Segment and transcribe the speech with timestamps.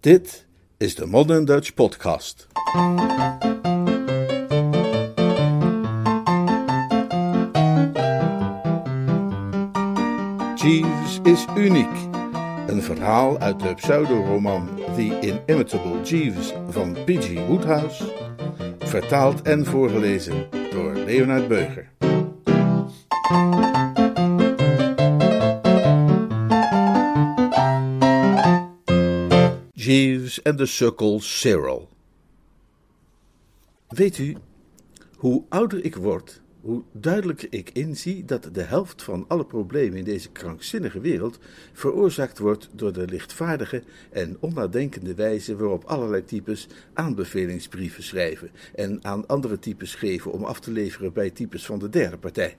[0.00, 0.46] Dit
[0.76, 2.46] is de Modern Dutch Podcast.
[10.54, 11.96] Jeeves is uniek.
[12.66, 17.46] Een verhaal uit de pseudoroman The Inimitable Jeeves van P.G.
[17.46, 18.04] Woodhouse,
[18.78, 21.90] vertaald en voorgelezen door Leonard Beuger.
[29.88, 31.88] Jeeves en de sukkel Cyril.
[33.88, 34.36] Weet u,
[35.16, 40.04] hoe ouder ik word, hoe duidelijker ik inzie dat de helft van alle problemen in
[40.04, 41.38] deze krankzinnige wereld
[41.72, 49.26] veroorzaakt wordt door de lichtvaardige en onnadenkende wijze waarop allerlei types aanbevelingsbrieven schrijven en aan
[49.26, 52.56] andere types geven om af te leveren bij types van de derde partij.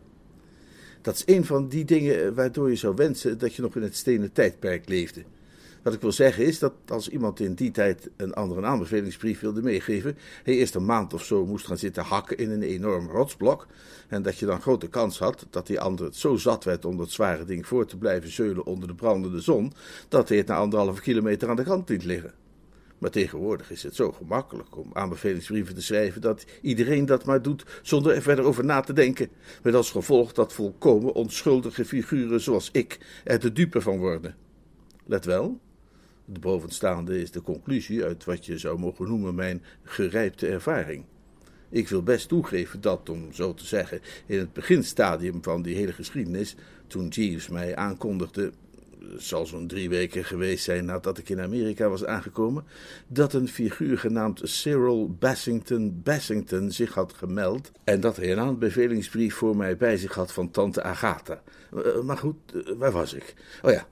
[1.01, 3.95] Dat is een van die dingen waardoor je zou wensen dat je nog in het
[3.95, 5.23] stenen tijdperk leefde.
[5.83, 9.39] Wat ik wil zeggen is dat als iemand in die tijd een ander een aanbevelingsbrief
[9.39, 13.07] wilde meegeven, hij eerst een maand of zo moest gaan zitten hakken in een enorm
[13.07, 13.67] rotsblok.
[14.07, 16.97] En dat je dan grote kans had dat die ander het zo zat werd om
[16.97, 19.73] dat zware ding voor te blijven zeulen onder de brandende zon,
[20.07, 22.33] dat hij het na anderhalve kilometer aan de kant liet liggen.
[22.97, 27.65] Maar tegenwoordig is het zo gemakkelijk om aanbevelingsbrieven te schrijven dat iedereen dat maar doet
[27.81, 29.29] zonder er verder over na te denken.
[29.63, 34.35] Met als gevolg dat volkomen onschuldige figuren zoals ik er de dupe van worden.
[35.05, 35.59] Let wel,
[36.33, 41.03] de bovenstaande is de conclusie uit wat je zou mogen noemen mijn gerijpte ervaring.
[41.69, 45.93] Ik wil best toegeven dat, om zo te zeggen, in het beginstadium van die hele
[45.93, 46.55] geschiedenis,
[46.87, 48.51] toen Jeeves mij aankondigde,
[49.17, 52.63] zal zo'n drie weken geweest zijn nadat ik in Amerika was aangekomen,
[53.07, 59.35] dat een figuur genaamd Cyril Bassington Bassington zich had gemeld en dat hij een aanbevelingsbrief
[59.35, 61.41] voor mij bij zich had van tante Agatha.
[61.73, 63.33] Eh, maar goed, eh, waar was ik?
[63.61, 63.87] Oh ja,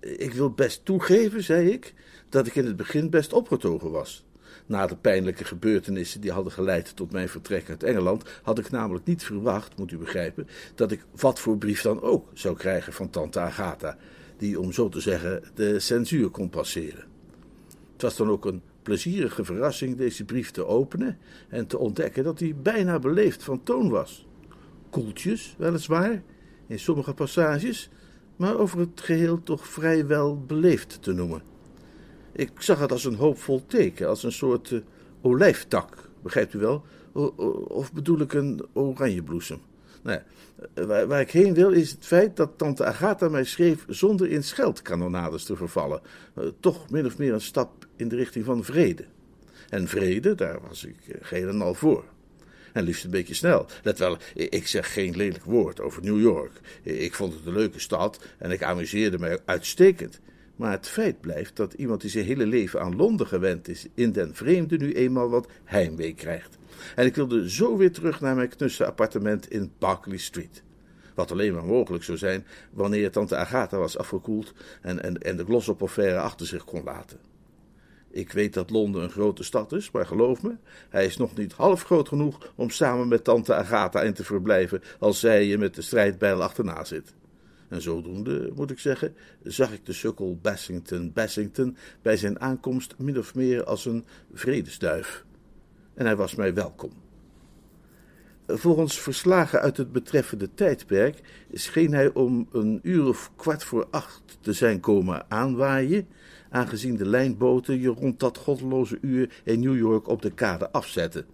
[0.00, 1.94] ik wil best toegeven, zei ik,
[2.28, 4.26] dat ik in het begin best opgetogen was.
[4.66, 9.04] Na de pijnlijke gebeurtenissen die hadden geleid tot mijn vertrek uit Engeland, had ik namelijk
[9.04, 13.10] niet verwacht, moet u begrijpen, dat ik wat voor brief dan ook zou krijgen van
[13.10, 13.96] tante Agatha,
[14.36, 17.04] die, om zo te zeggen, de censuur kon passeren.
[17.92, 22.38] Het was dan ook een plezierige verrassing deze brief te openen en te ontdekken dat
[22.38, 24.26] hij bijna beleefd van toon was.
[24.90, 26.22] Koeltjes, weliswaar,
[26.66, 27.90] in sommige passages,
[28.38, 31.42] maar over het geheel toch vrijwel beleefd te noemen.
[32.32, 34.80] Ik zag het als een hoopvol teken, als een soort uh,
[35.20, 36.84] olijftak, begrijpt u wel?
[37.68, 39.60] of bedoel ik een oranjebloesem?
[40.02, 40.20] Nou
[40.74, 44.44] ja, waar, ik heen wil is het feit dat tante Agatha mij schreef zonder in
[44.44, 46.00] scheldkanonades te vervallen.
[46.38, 49.04] Uh, toch min of meer een stap in de richting van vrede.
[49.68, 52.04] En vrede, daar was ik geheel en al voor.
[52.78, 53.66] En liefst een beetje snel.
[53.82, 56.52] Let wel, ik zeg geen lelijk woord over New York.
[56.82, 60.20] Ik vond het een leuke stad en ik amuseerde mij uitstekend.
[60.56, 64.12] Maar het feit blijft dat iemand die zijn hele leven aan Londen gewend is, in
[64.12, 66.58] den vreemde nu eenmaal wat heimwee krijgt.
[66.94, 70.62] En ik wilde zo weer terug naar mijn knusse appartement in Berkeley Street.
[71.14, 74.52] Wat alleen maar mogelijk zou zijn wanneer tante Agatha was afgekoeld
[74.82, 77.18] en, en, en de Glossop-affaire achter zich kon laten.
[78.10, 80.56] Ik weet dat Londen een grote stad is, maar geloof me,
[80.88, 84.82] hij is nog niet half groot genoeg om samen met tante Agatha in te verblijven
[84.98, 87.14] als zij je met de strijdbijl achterna zit.
[87.68, 93.18] En zodoende, moet ik zeggen, zag ik de sukkel Bassington Bassington bij zijn aankomst min
[93.18, 95.24] of meer als een vredesduif.
[95.94, 96.90] En hij was mij welkom.
[98.46, 101.20] Volgens verslagen uit het betreffende tijdperk
[101.52, 106.08] scheen hij om een uur of kwart voor acht te zijn komen aanwaaien
[106.50, 111.26] aangezien de lijnboten je rond dat goddeloze uur in New York op de kade afzetten.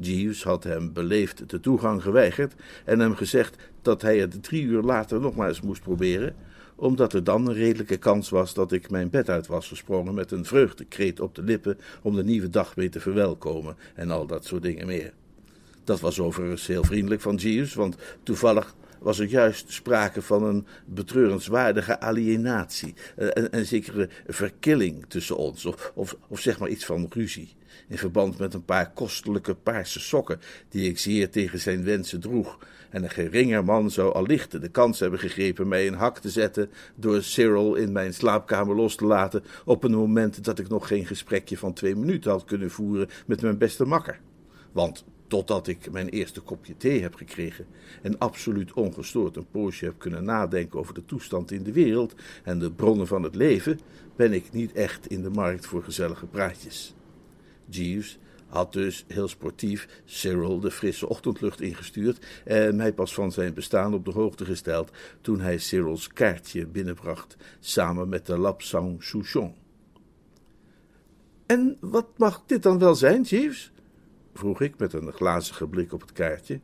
[0.00, 2.54] Jeeves had hem beleefd de toegang geweigerd
[2.84, 6.34] en hem gezegd dat hij het drie uur later nogmaals moest proberen,
[6.74, 10.30] omdat er dan een redelijke kans was dat ik mijn bed uit was gesprongen met
[10.30, 14.44] een vreugdekreet op de lippen om de nieuwe dag mee te verwelkomen en al dat
[14.44, 15.12] soort dingen meer.
[15.84, 20.66] Dat was overigens heel vriendelijk van Jeeves, want toevallig was er juist sprake van een
[20.84, 26.84] betreurenswaardige alienatie, een, eh, een zekere verkilling tussen ons, of, of, of zeg maar iets
[26.84, 27.56] van ruzie,
[27.88, 32.58] in verband met een paar kostelijke paarse sokken die ik zeer tegen zijn wensen droeg.
[32.90, 36.70] En een geringer man zou allicht de kans hebben gegrepen mij een hak te zetten
[36.94, 41.06] door Cyril in mijn slaapkamer los te laten op een moment dat ik nog geen
[41.06, 44.20] gesprekje van twee minuten had kunnen voeren met mijn beste makker.
[44.72, 47.66] Want Totdat ik mijn eerste kopje thee heb gekregen
[48.02, 52.14] en absoluut ongestoord een poosje heb kunnen nadenken over de toestand in de wereld
[52.44, 53.80] en de bronnen van het leven,
[54.16, 56.94] ben ik niet echt in de markt voor gezellige praatjes.
[57.68, 63.54] Jeeves had dus heel sportief Cyril de frisse ochtendlucht ingestuurd en mij pas van zijn
[63.54, 64.90] bestaan op de hoogte gesteld
[65.20, 69.54] toen hij Cyrils kaartje binnenbracht samen met de Lapsang Souchon.
[71.46, 73.72] En wat mag dit dan wel zijn, Jeeves?
[74.38, 76.60] Vroeg ik met een glazige blik op het kaartje.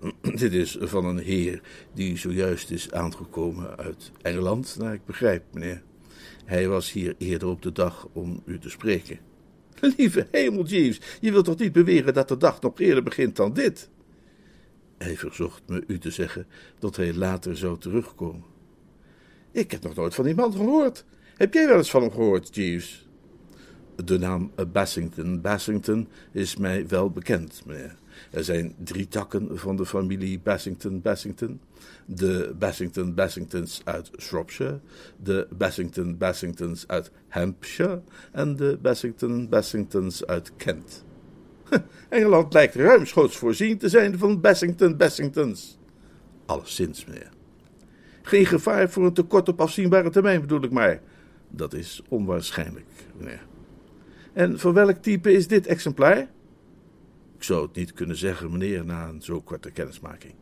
[0.42, 1.60] Dit is van een heer
[1.94, 5.82] die zojuist is aangekomen uit Engeland, naar ik begrijp, meneer.
[6.44, 9.18] Hij was hier eerder op de dag om u te spreken.
[9.96, 13.52] Lieve hemel, Jeeves, je wilt toch niet beweren dat de dag nog eerder begint dan
[13.52, 13.90] dit?
[14.98, 16.46] Hij verzocht me u te zeggen
[16.78, 18.44] dat hij later zou terugkomen.
[19.50, 21.04] Ik heb nog nooit van die man gehoord.
[21.36, 23.07] Heb jij wel eens van hem gehoord, Jeeves?
[24.04, 27.96] De naam Bassington Bassington is mij wel bekend, meneer.
[28.30, 31.60] Er zijn drie takken van de familie Bassington Bassington.
[32.06, 34.80] De Bassington Bassingtons uit Shropshire,
[35.22, 38.02] de Bassington Bassingtons uit Hampshire
[38.32, 41.04] en de Bassington Bassingtons uit Kent.
[42.08, 45.78] Engeland lijkt ruimschoots voorzien te zijn van Bassington Bassingtons.
[46.46, 47.30] Alleszins, meneer.
[48.22, 51.00] Geen gevaar voor een tekort op afzienbare termijn bedoel ik maar.
[51.48, 52.86] Dat is onwaarschijnlijk,
[53.16, 53.46] meneer.
[54.38, 56.18] En voor welk type is dit exemplaar?
[57.36, 60.34] Ik zou het niet kunnen zeggen, meneer, na een zo korte kennismaking.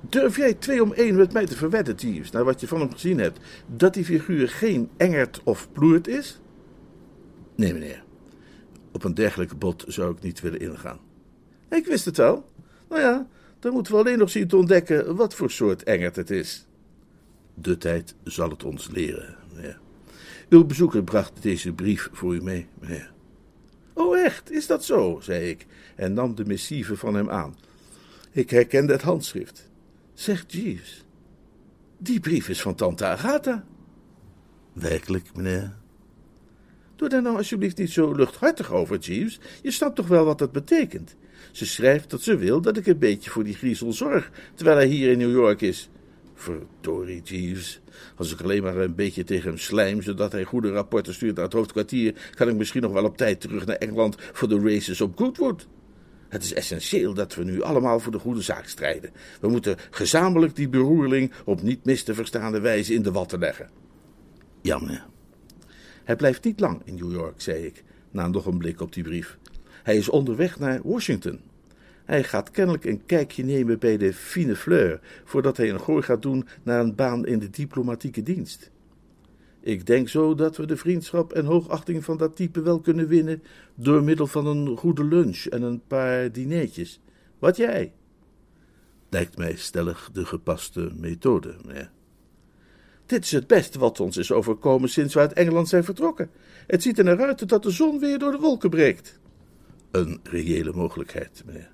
[0.00, 2.92] Durf jij twee om één met mij te verwedden, Jeeves, naar wat je van hem
[2.92, 6.40] gezien hebt, dat die figuur geen Engert of Ploert is?
[7.54, 8.04] Nee, meneer.
[8.92, 11.00] Op een dergelijke bod zou ik niet willen ingaan.
[11.70, 12.50] Ik wist het wel.
[12.88, 13.26] Nou ja,
[13.58, 16.66] dan moeten we alleen nog zien te ontdekken wat voor soort Engert het is.
[17.54, 19.81] De tijd zal het ons leren, meneer.
[20.52, 23.12] Uw bezoeker bracht deze brief voor u mee, meneer.
[23.94, 24.50] Oh, echt?
[24.50, 25.18] Is dat zo?
[25.22, 25.66] zei ik
[25.96, 27.56] en nam de missieve van hem aan.
[28.30, 29.70] Ik herkende het handschrift.
[30.14, 31.04] Zeg, Jeeves,
[31.98, 33.64] die brief is van tante Agatha.
[34.72, 35.76] Werkelijk, meneer?
[36.96, 39.40] Doe daar nou alsjeblieft niet zo luchthartig over, Jeeves.
[39.62, 41.16] Je snapt toch wel wat dat betekent.
[41.52, 44.86] Ze schrijft dat ze wil dat ik een beetje voor die griezel zorg, terwijl hij
[44.86, 45.90] hier in New York is.
[46.42, 47.80] Verdorie, Jeeves.
[48.16, 51.44] Als ik alleen maar een beetje tegen hem slijm, zodat hij goede rapporten stuurt naar
[51.44, 55.00] het hoofdkwartier, kan ik misschien nog wel op tijd terug naar Engeland voor de races
[55.00, 55.66] op Goodwood.
[56.28, 59.10] Het is essentieel dat we nu allemaal voor de goede zaak strijden.
[59.40, 63.70] We moeten gezamenlijk die beroerling op niet mis te verstaande wijze in de watten leggen.
[64.60, 65.06] Jammer.
[66.04, 69.02] Hij blijft niet lang in New York, zei ik, na nog een blik op die
[69.02, 69.38] brief.
[69.82, 71.51] Hij is onderweg naar Washington.
[72.04, 76.22] Hij gaat kennelijk een kijkje nemen bij de fine fleur, voordat hij een gooi gaat
[76.22, 78.70] doen naar een baan in de diplomatieke dienst.
[79.60, 83.42] Ik denk zo dat we de vriendschap en hoogachting van dat type wel kunnen winnen
[83.74, 87.00] door middel van een goede lunch en een paar dineetjes.
[87.38, 87.92] Wat jij?
[89.08, 91.90] Lijkt mij stellig de gepaste methode, meneer.
[93.06, 96.30] Dit is het beste wat ons is overkomen sinds we uit Engeland zijn vertrokken.
[96.66, 99.18] Het ziet er naar uit dat de zon weer door de wolken breekt.
[99.90, 101.71] Een reële mogelijkheid, meneer.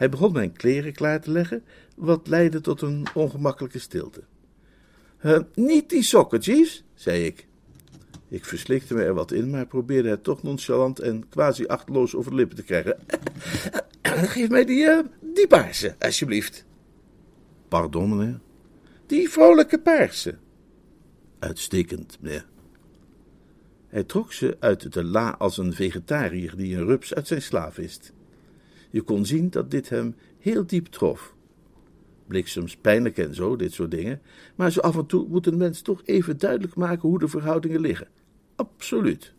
[0.00, 1.64] Hij begon mijn kleren klaar te leggen,
[1.96, 4.22] wat leidde tot een ongemakkelijke stilte.
[5.54, 7.46] Niet die sokken, Jeeves, zei ik.
[8.28, 12.30] Ik verslikte me er wat in, maar probeerde het toch nonchalant en quasi achteloos over
[12.30, 12.98] de lippen te krijgen.
[14.32, 16.64] Geef mij die, uh, die paarse, alsjeblieft.
[17.68, 18.40] Pardon, meneer?
[19.06, 20.36] Die vrolijke paarse.
[21.38, 22.46] Uitstekend, meneer.
[23.86, 27.78] Hij trok ze uit de la als een vegetariër die een rups uit zijn slaaf
[27.78, 27.98] is.
[28.90, 31.34] Je kon zien dat dit hem heel diep trof.
[32.26, 34.20] Bliksems pijnlijk en zo, dit soort dingen,
[34.54, 37.80] maar zo af en toe moet een mens toch even duidelijk maken hoe de verhoudingen
[37.80, 38.08] liggen.
[38.56, 39.32] Absoluut.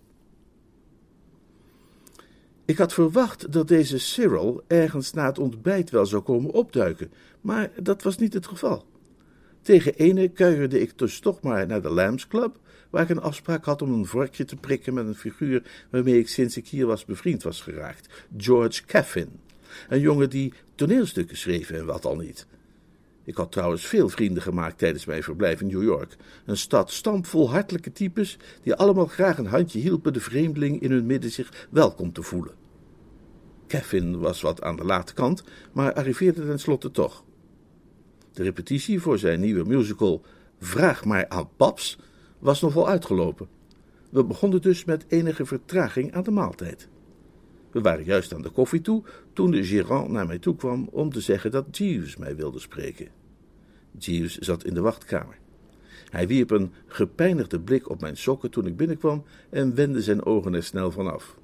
[2.66, 7.11] Ik had verwacht dat deze Cyril ergens na het ontbijt wel zou komen opduiken,
[7.42, 8.85] maar dat was niet het geval.
[9.61, 12.59] Tegen ene kuierde ik dus toch maar naar de Lambs Club,
[12.90, 16.28] waar ik een afspraak had om een vorkje te prikken met een figuur waarmee ik
[16.28, 19.30] sinds ik hier was bevriend was geraakt, George Caffin.
[19.90, 22.47] Een jongen die toneelstukken schreef en wat al niet.
[23.23, 26.16] Ik had trouwens veel vrienden gemaakt tijdens mijn verblijf in New York.
[26.45, 31.06] Een stad stampvol hartelijke types die allemaal graag een handje hielpen de vreemdeling in hun
[31.06, 32.54] midden zich welkom te voelen.
[33.68, 37.23] Kevin was wat aan de late kant, maar arriveerde tenslotte toch.
[38.33, 40.25] De repetitie voor zijn nieuwe musical
[40.59, 41.99] Vraag maar aan Paps
[42.40, 43.47] was nogal uitgelopen.
[44.09, 46.87] We begonnen dus met enige vertraging aan de maaltijd.
[47.71, 51.11] We waren juist aan de koffie toe toen de gérant naar mij toe kwam om
[51.11, 53.07] te zeggen dat Jeeves mij wilde spreken.
[53.97, 55.40] Jeeves zat in de wachtkamer.
[56.09, 60.54] Hij wierp een gepijnigde blik op mijn sokken toen ik binnenkwam en wendde zijn ogen
[60.54, 61.37] er snel vanaf.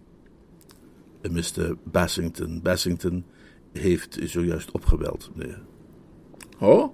[1.22, 1.76] Mr.
[1.84, 3.26] Bassington Bassington
[3.72, 5.62] heeft zojuist opgebeld, meneer.
[6.60, 6.94] Oh?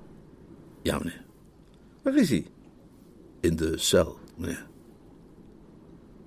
[0.81, 1.23] Ja, meneer.
[2.01, 2.45] Waar is hij?
[3.39, 4.67] In de cel, meneer.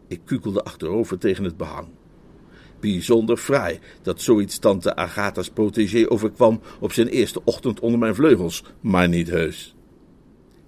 [0.06, 1.88] Ik kukelde achterover tegen het behang.
[2.92, 8.64] Bijzonder fraai dat zoiets tante Agatha's protégé overkwam op zijn eerste ochtend onder mijn vleugels,
[8.80, 9.74] maar niet heus.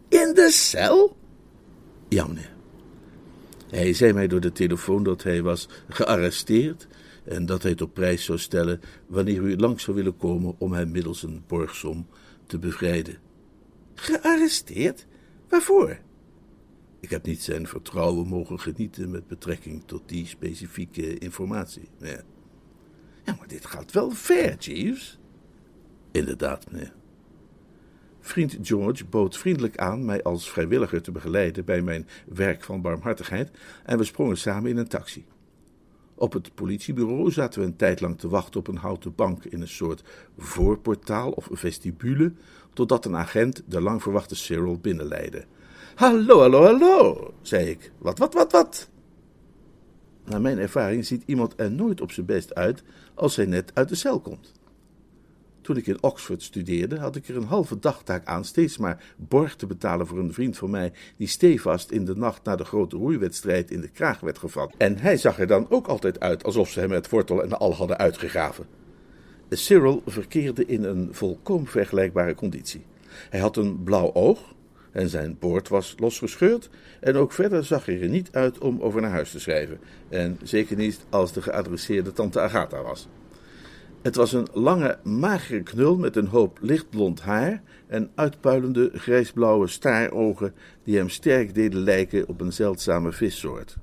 [0.08, 1.16] In de cel?
[2.08, 2.52] Ja, meneer.
[3.70, 6.86] Hij zei mij door de telefoon dat hij was gearresteerd
[7.24, 10.72] en dat hij het op prijs zou stellen wanneer u langs zou willen komen om
[10.72, 12.06] hem middels een borgsom
[12.46, 13.18] te bevrijden.
[13.94, 15.06] Gearresteerd?
[15.48, 15.98] Waarvoor?
[17.00, 21.88] Ik heb niet zijn vertrouwen mogen genieten met betrekking tot die specifieke informatie.
[23.24, 25.18] Ja, maar dit gaat wel ver, Jeeves.
[26.10, 26.92] Inderdaad, meneer.
[28.20, 33.50] Vriend George bood vriendelijk aan mij als vrijwilliger te begeleiden bij mijn werk van barmhartigheid
[33.84, 35.26] en we sprongen samen in een taxi.
[36.14, 39.60] Op het politiebureau zaten we een tijd lang te wachten op een houten bank in
[39.60, 40.02] een soort
[40.38, 42.32] voorportaal of vestibule,
[42.72, 45.44] totdat een agent de lang verwachte Cyril binnenleidde.
[45.98, 47.92] Hallo, hallo, hallo, zei ik.
[47.98, 48.88] Wat, wat, wat, wat?
[50.24, 52.82] Naar mijn ervaring ziet iemand er nooit op zijn best uit
[53.14, 54.52] als hij net uit de cel komt.
[55.60, 59.56] Toen ik in Oxford studeerde, had ik er een halve dagtaak aan steeds maar borg
[59.56, 62.96] te betalen voor een vriend van mij die stevast in de nacht na de grote
[62.96, 64.74] roeiwedstrijd in de kraag werd gevat.
[64.76, 67.74] En hij zag er dan ook altijd uit alsof ze hem met wortel en al
[67.74, 68.66] hadden uitgegraven.
[69.50, 72.84] Cyril verkeerde in een volkomen vergelijkbare conditie.
[73.30, 74.56] Hij had een blauw oog
[74.92, 79.00] en zijn boord was losgescheurd en ook verder zag hij er niet uit om over
[79.00, 83.08] naar huis te schrijven en zeker niet als de geadresseerde tante Agatha was.
[84.02, 90.54] Het was een lange, magere knul met een hoop lichtblond haar en uitpuilende grijsblauwe staarogen
[90.84, 93.76] die hem sterk deden lijken op een zeldzame vissoort.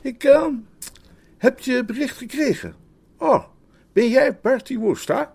[0.00, 0.46] Ik uh,
[1.38, 2.74] heb je bericht gekregen.
[3.18, 3.44] Oh,
[3.92, 5.28] ben jij Bertie Wooster?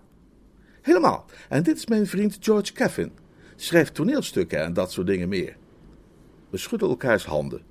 [0.82, 1.24] Helemaal.
[1.48, 3.12] En dit is mijn vriend George Caffin.
[3.56, 5.56] Schrijft toneelstukken en dat soort dingen meer.
[6.50, 7.62] We schudden elkaars handen.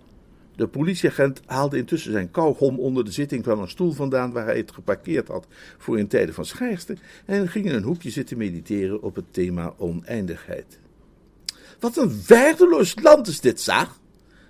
[0.55, 4.57] De politieagent haalde intussen zijn kauwgom onder de zitting van een stoel vandaan waar hij
[4.57, 9.01] het geparkeerd had voor in tijden van schaarste en ging in een hoekje zitten mediteren
[9.01, 10.79] op het thema oneindigheid.
[11.79, 13.99] Wat een waardeloos land is dit, zag,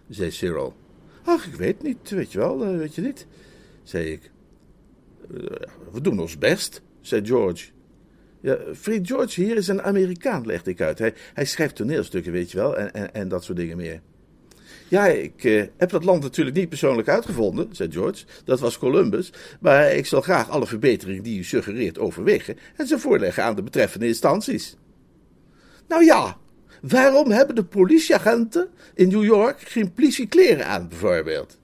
[0.10, 0.75] zei Cyril.
[1.24, 3.27] Ach, ik weet niet, weet je wel, eh, weet je niet,
[3.84, 4.32] zei ik.
[5.22, 5.38] Eh,
[5.92, 7.65] we doen ons best, zei George.
[8.46, 8.58] Ja,
[9.02, 11.00] George hier is een Amerikaan, legde ik uit.
[11.00, 14.02] Hij, hij schrijft toneelstukken, weet je wel, en, en, en dat soort dingen meer.
[14.88, 18.25] Ja, ik uh, heb dat land natuurlijk niet persoonlijk uitgevonden, zei George.
[18.44, 19.34] Dat was Columbus.
[19.60, 23.64] Maar ik zal graag alle verbeteringen die u suggereert overwegen en ze voorleggen aan de
[23.64, 24.78] betreffende instanties.
[25.88, 26.38] Nou ja,
[26.82, 31.60] waarom hebben de politieagenten in New York geen politiekleren aan, bijvoorbeeld?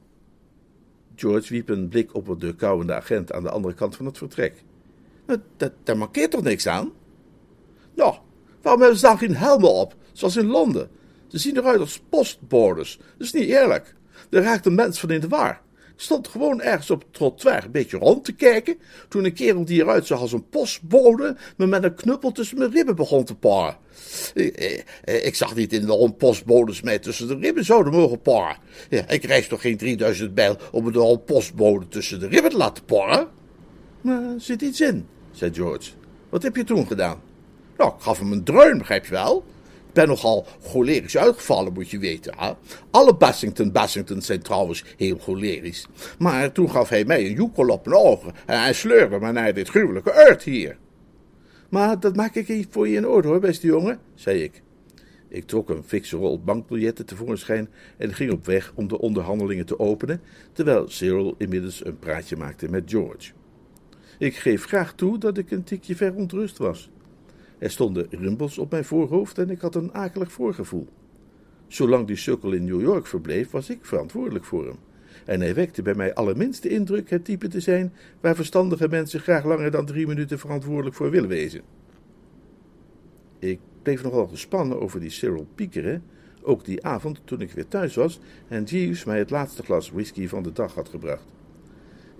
[1.16, 4.64] George wierp een blik op de kauwende agent aan de andere kant van het vertrek.
[5.32, 6.92] Nou, dat, daar markeert toch niks aan?
[7.96, 8.16] Nou,
[8.62, 10.90] waarom hebben ze dan geen helmen op, zoals in Londen?
[11.28, 12.98] Ze zien eruit als postbodes.
[12.98, 13.96] Dat is niet eerlijk.
[14.30, 15.62] Daar raakt een mens van in de war.
[15.96, 18.78] Ik stond gewoon ergens op het trottoir een beetje rond te kijken,
[19.10, 22.72] toen een kerel die eruit zag als een postbode me met een knuppel tussen mijn
[22.72, 23.78] ribben begon te paren.
[24.34, 28.58] Ik, eh, ik zag niet in waarom postbodes mij tussen de ribben zouden mogen paren.
[28.90, 32.52] Ja, ik reis toch geen 3000 mijl om me door een postbode tussen de ribben
[32.52, 33.28] te laten paren?
[34.02, 35.92] Maar er zit iets in, zei George.
[36.30, 37.22] Wat heb je toen gedaan?
[37.78, 39.44] Nou, ik gaf hem een dreun, begrijp je wel?
[39.94, 42.34] ben nogal cholerisch uitgevallen, moet je weten.
[42.38, 42.52] Hè?
[42.92, 45.88] Alle Bassington Bassingtons zijn trouwens heel cholerisch.
[46.20, 49.54] Maar toen gaf hij mij een joekel op mijn ogen en hij sleurde me naar
[49.54, 50.78] dit gruwelijke uit hier.
[51.70, 54.62] Maar dat maak ik voor je in orde hoor, beste jongen, zei ik.
[55.28, 59.80] Ik trok een fikse rol bankbiljetten tevoorschijn en ging op weg om de onderhandelingen te
[59.80, 60.22] openen,
[60.54, 63.32] terwijl Cyril inmiddels een praatje maakte met George.
[64.22, 66.90] Ik geef graag toe dat ik een tikje verontrust was.
[67.58, 70.88] Er stonden rimpels op mijn voorhoofd en ik had een akelig voorgevoel.
[71.68, 74.76] Zolang die sukkel in New York verbleef, was ik verantwoordelijk voor hem.
[75.26, 79.20] En hij wekte bij mij allerminst de indruk het type te zijn waar verstandige mensen
[79.20, 81.62] graag langer dan drie minuten verantwoordelijk voor willen wezen.
[83.40, 86.04] Ik bleef nogal gespannen over die Cyril piekeren,
[86.42, 90.28] ook die avond toen ik weer thuis was en Jeeves mij het laatste glas whisky
[90.28, 91.26] van de dag had gebracht.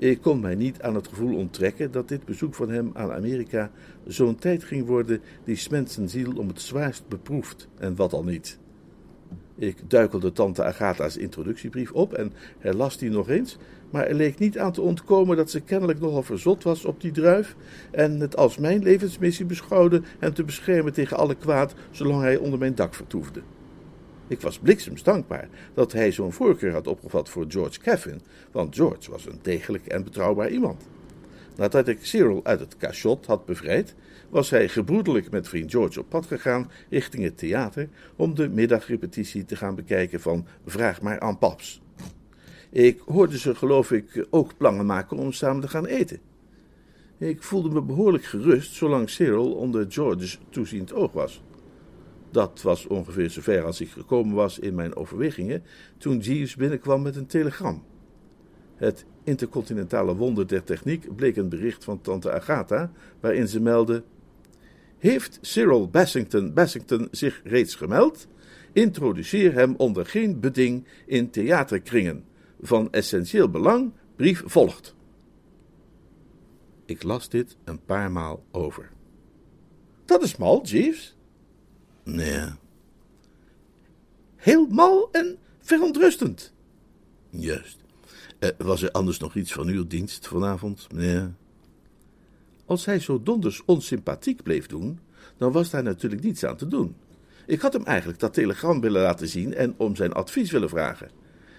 [0.02, 3.72] Ik kon mij niet aan het gevoel onttrekken dat dit bezoek van hem aan Amerika
[4.08, 8.60] zo'n tijd ging worden die Smensen ziel om het zwaarst beproeft, en wat al niet.
[9.56, 13.58] Ik duikelde tante Agatha's introductiebrief op en herlas die nog eens,
[13.90, 17.12] maar er leek niet aan te ontkomen dat ze kennelijk nogal verzot was op die
[17.12, 17.56] druif
[17.92, 22.60] en het als mijn levensmissie beschouwde hem te beschermen tegen alle kwaad zolang hij onder
[22.60, 23.42] mijn dak vertoefde.
[24.32, 28.22] Ik was bliksems dankbaar dat hij zo'n voorkeur had opgevat voor George Caffin,
[28.52, 30.88] want George was een degelijk en betrouwbaar iemand.
[31.56, 33.96] Nadat ik Cyril uit het cachot had bevrijd,
[34.30, 39.46] was hij gebroedelijk met vriend George op pad gegaan richting het theater om de middagrepetitie
[39.46, 41.82] te gaan bekijken van Vraag maar aan Paps.
[42.70, 46.20] Ik hoorde ze, geloof ik, ook plannen maken om samen te gaan eten.
[47.18, 51.42] Ik voelde me behoorlijk gerust zolang Cyril onder George's toeziend oog was.
[52.32, 55.64] Dat was ongeveer zover als ik gekomen was in mijn overwegingen
[55.98, 57.84] toen Jeeves binnenkwam met een telegram.
[58.76, 64.04] Het intercontinentale wonder der techniek bleek een bericht van tante Agatha, waarin ze meldde:
[64.98, 68.28] Heeft Cyril Bassington Bassington zich reeds gemeld?
[68.74, 72.24] Introduceer hem onder geen beding in theaterkringen.
[72.62, 74.96] Van essentieel belang, brief volgt.
[76.86, 78.92] Ik las dit een paar maal over.
[80.06, 81.16] Dat is mal, Jeeves.
[82.12, 82.46] Nee.
[84.36, 86.54] Heel mal en verontrustend.
[87.30, 87.78] Juist.
[88.40, 91.34] Uh, was er anders nog iets van uw dienst vanavond, meneer?
[92.66, 95.00] Als hij zo donders onsympathiek bleef doen,
[95.38, 96.96] dan was daar natuurlijk niets aan te doen.
[97.46, 101.12] Ik had hem eigenlijk dat telegram willen laten zien en om zijn advies willen vragen.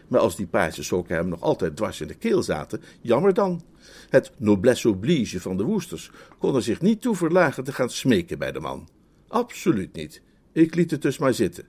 [0.08, 3.62] Maar als die paarse sokken hem nog altijd dwars in de keel zaten, jammer dan.
[4.08, 8.38] Het noblesse oblige van de woesters kon er zich niet toe verlagen te gaan smeken
[8.38, 8.88] bij de man.
[9.28, 10.22] Absoluut niet.
[10.52, 11.64] Ik liet het dus maar zitten.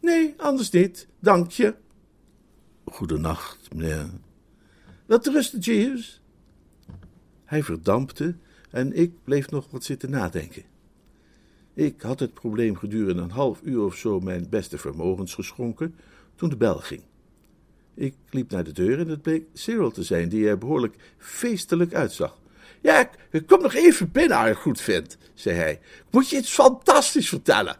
[0.00, 1.74] Nee, anders niet, dank je.
[2.84, 4.10] Goedenacht, meneer.
[5.06, 6.20] Wat rusten, Jeeves?
[7.44, 8.36] Hij verdampte
[8.70, 10.62] en ik bleef nog wat zitten nadenken.
[11.74, 15.94] Ik had het probleem gedurende een half uur of zo mijn beste vermogens geschonken
[16.34, 17.02] toen de bel ging.
[17.94, 21.94] Ik liep naar de deur en het bleek Cyril te zijn, die er behoorlijk feestelijk
[21.94, 22.38] uitzag.
[22.80, 25.72] Ja, ik kom nog even binnen, als je goed vindt, zei hij.
[25.72, 27.76] Ik moet je iets fantastisch vertellen.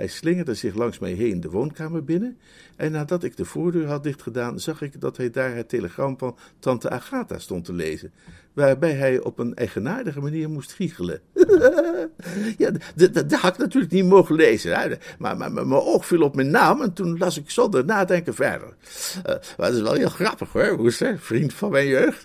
[0.00, 2.38] Hij slingerde zich langs mij heen de woonkamer binnen,
[2.76, 6.36] en nadat ik de voordeur had dichtgedaan, zag ik dat hij daar het telegram van
[6.58, 8.12] tante Agatha stond te lezen,
[8.52, 11.20] waarbij hij op een eigenaardige manier moest giechelen.
[12.58, 14.96] ja, dat had ik natuurlijk niet mogen lezen, hè?
[15.18, 18.68] Maar, maar, mijn oog viel op mijn naam en toen las ik zonder nadenken verder.
[18.68, 22.24] Uh, maar dat is wel heel grappig hoor, Woester, vriend van mijn jeugd.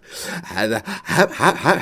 [0.55, 0.77] En, uh,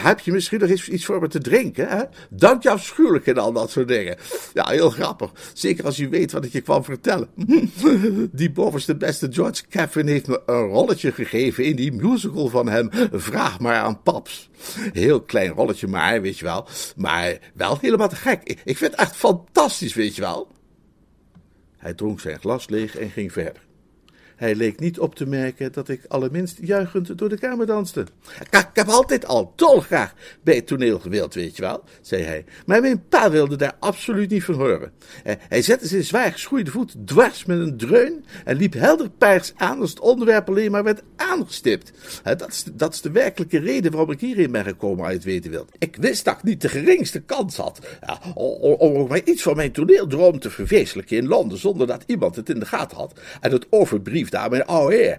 [0.04, 1.88] heb, je misschien nog iets, voor me te drinken?
[1.88, 2.04] Hè?
[2.30, 4.18] Dank je afschuwelijk en al dat soort dingen.
[4.54, 5.32] Ja, heel grappig.
[5.54, 7.28] Zeker als je weet wat ik je kwam vertellen.
[8.32, 12.90] Die bovenste beste George Caffin heeft me een rolletje gegeven in die musical van hem.
[13.12, 14.43] Vraag maar aan paps.
[14.94, 16.68] Heel klein rolletje maar, weet je wel.
[16.96, 18.44] Maar wel helemaal te gek.
[18.64, 20.48] Ik, vind het echt fantastisch, weet je wel.
[21.78, 23.62] Hij dronk zijn glas leeg en ging verder.
[24.44, 28.06] Hij leek niet op te merken dat ik allerminst juichend door de kamer danste.
[28.40, 32.46] Ik, heb altijd al dolgraag bij het toneel gewild, weet je wel, zei hij.
[32.66, 34.92] Maar mijn pa wilde daar absoluut niet van horen.
[35.24, 39.54] Eh, hij zette zijn zwaar geschoeide voet dwars met een dreun en liep helder paars
[39.56, 41.92] aan als het onderwerp alleen maar werd aangestipt.
[42.24, 45.52] Eh, dat, is, dat is de werkelijke reden waarom ik hierin ben gekomen, het weten
[45.52, 45.72] wilt.
[45.78, 49.56] Ik wist dat ik niet de geringste kans had ja, om, om maar iets van
[49.56, 53.52] mijn toneeldroom te verwezenlijken in Londen zonder dat iemand het in de gaten had en
[53.52, 55.18] het overbriefde daar mijn oude heer.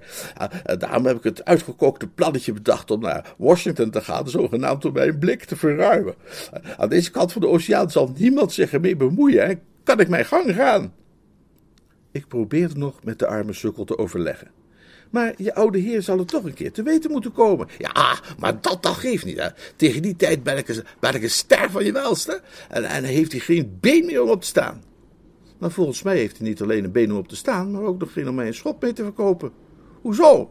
[0.78, 5.18] daarom heb ik het uitgekookte plannetje bedacht om naar Washington te gaan, zogenaamd om mijn
[5.18, 6.14] blik te verruimen.
[6.76, 10.24] Aan deze kant van de oceaan zal niemand zich ermee bemoeien en kan ik mijn
[10.24, 10.94] gang gaan.
[12.12, 14.50] Ik probeerde nog met de arme sukkel te overleggen.
[15.10, 17.68] Maar je oude heer zal het toch een keer te weten moeten komen.
[17.78, 19.38] Ja, maar dat, dat geeft niet.
[19.38, 19.48] Hè.
[19.76, 22.40] Tegen die tijd ben ik, een, ben ik een ster van je welste.
[22.68, 24.82] En, en heeft hij geen been meer om op te staan.
[25.58, 27.98] Maar volgens mij heeft hij niet alleen een been om op te staan, maar ook
[28.00, 29.52] nog geen om mij een schop mee te verkopen.
[30.00, 30.50] Hoezo?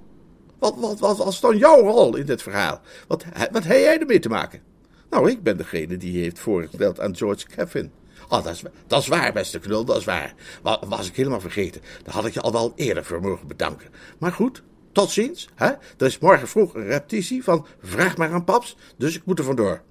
[0.60, 2.82] Wat, wat, wat was dan jouw rol in dit verhaal?
[3.08, 4.62] Wat, wat heb jij ermee te maken?
[5.10, 7.92] Nou, ik ben degene die heeft voorgesteld aan George Caffin.
[8.30, 10.34] Oh, dat is, dat is waar, beste knul, dat is waar.
[10.62, 11.82] Was, was ik helemaal vergeten.
[12.04, 13.89] Daar had ik je al wel eerder voor mogen bedanken.
[14.18, 15.50] Maar goed, tot ziens.
[15.56, 15.68] Hè?
[15.68, 19.46] Er is morgen vroeg een repetitie van Vraag maar aan paps, dus ik moet er
[19.46, 19.82] vandoor.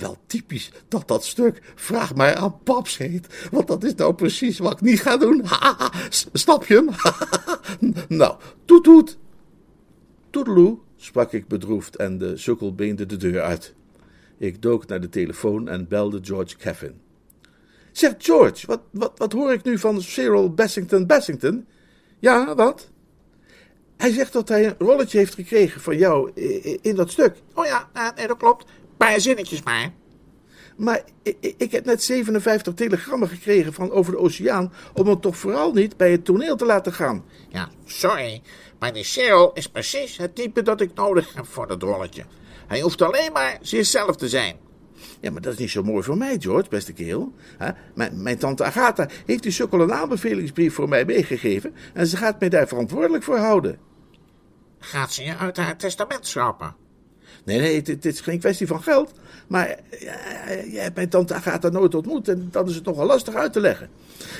[0.00, 3.48] Wel typisch dat dat stuk Vraag maar aan paps heet.
[3.50, 5.44] Want dat is nou precies wat ik niet ga doen.
[6.32, 6.88] Snap je hem?
[8.18, 9.18] nou, toet toet.
[10.30, 13.74] Toedeloe, sprak ik bedroefd en de sukkel beende de deur uit.
[14.38, 17.00] Ik dook naar de telefoon en belde George Caffin.
[17.92, 21.66] Zeg George, wat, wat, wat hoor ik nu van Cyril Bassington Bassington?
[22.18, 22.90] Ja, wat?
[23.96, 26.30] Hij zegt dat hij een rolletje heeft gekregen van jou
[26.80, 27.36] in dat stuk.
[27.54, 28.66] Oh ja, nee, dat klopt
[29.06, 29.92] paar zinnetjes maar.
[30.76, 35.36] Maar ik, ik, heb net 57 telegrammen gekregen van over de oceaan om hem toch
[35.36, 37.24] vooral niet bij het toneel te laten gaan.
[37.48, 38.42] Ja, sorry,
[38.78, 42.24] maar die Cheryl is precies het type dat ik nodig heb voor dat rolletje.
[42.66, 44.56] Hij hoeft alleen maar zichzelf te zijn.
[45.20, 47.32] Ja, maar dat is niet zo mooi voor mij, George, beste kerel.
[47.94, 52.40] Mijn, mijn, tante Agatha heeft die sukkel een aanbevelingsbrief voor mij meegegeven en ze gaat
[52.40, 53.78] mij daar verantwoordelijk voor houden.
[54.78, 56.79] Gaat ze je uit haar testament schrappen?
[57.50, 59.12] Nee, nee, het, is geen kwestie van geld.
[59.46, 59.78] Maar
[60.66, 63.60] jij hebt mijn tante Agatha nooit ontmoet en dan is het nogal lastig uit te
[63.60, 63.90] leggen.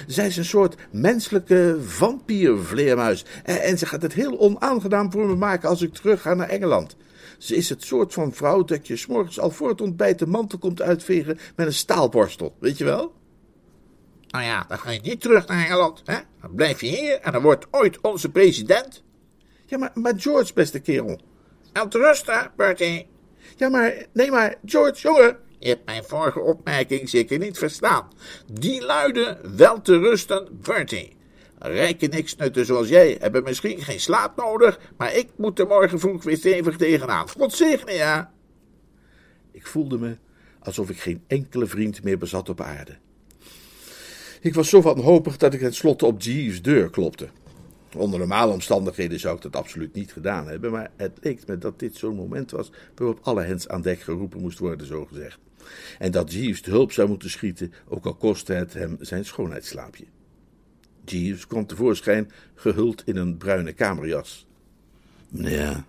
[0.07, 3.25] Zij is een soort menselijke vampiervleermuis.
[3.44, 6.49] En, en ze gaat het heel onaangenaam voor me maken als ik terug ga naar
[6.49, 6.96] Engeland.
[7.38, 10.59] Ze is het soort van vrouw dat je s'morgens al voor het ontbijt de mantel
[10.59, 13.12] komt uitvegen met een staalborstel, weet je wel?
[14.29, 16.18] Nou ja, dan ga je niet terug naar Engeland, hè?
[16.40, 19.03] Dan blijf je hier en dan wordt ooit onze president.
[19.66, 21.20] Ja, maar, maar George, beste kerel.
[21.72, 23.06] Wel te rusten, Bertie.
[23.56, 25.37] Ja, maar, nee, maar, George, jongen.
[25.59, 28.09] Je hebt mijn vorige opmerking zeker niet verstaan.
[28.52, 31.16] Die luidde wel te rusten, Bertie.
[31.59, 36.22] Rijke niksnutten zoals jij hebben misschien geen slaap nodig, maar ik moet er morgen vroeg
[36.22, 37.28] weer stevig tegenaan.
[37.28, 38.33] God zegene ja.
[39.52, 40.16] Ik voelde me
[40.59, 42.96] alsof ik geen enkele vriend meer bezat op aarde.
[44.40, 47.28] Ik was zo wanhopig dat ik tenslotte op Jeeves' deur klopte.
[47.96, 51.79] Onder normale omstandigheden zou ik dat absoluut niet gedaan hebben, maar het leek me dat
[51.79, 55.38] dit zo'n moment was waarop alle hens aan dek geroepen moest worden, zogezegd.
[55.98, 60.05] En dat Jeeves te hulp zou moeten schieten, ook al kostte het hem zijn schoonheidsslaapje.
[61.05, 64.46] Jeeves kwam tevoorschijn gehuld in een bruine kamerjas.
[65.29, 65.85] Ja.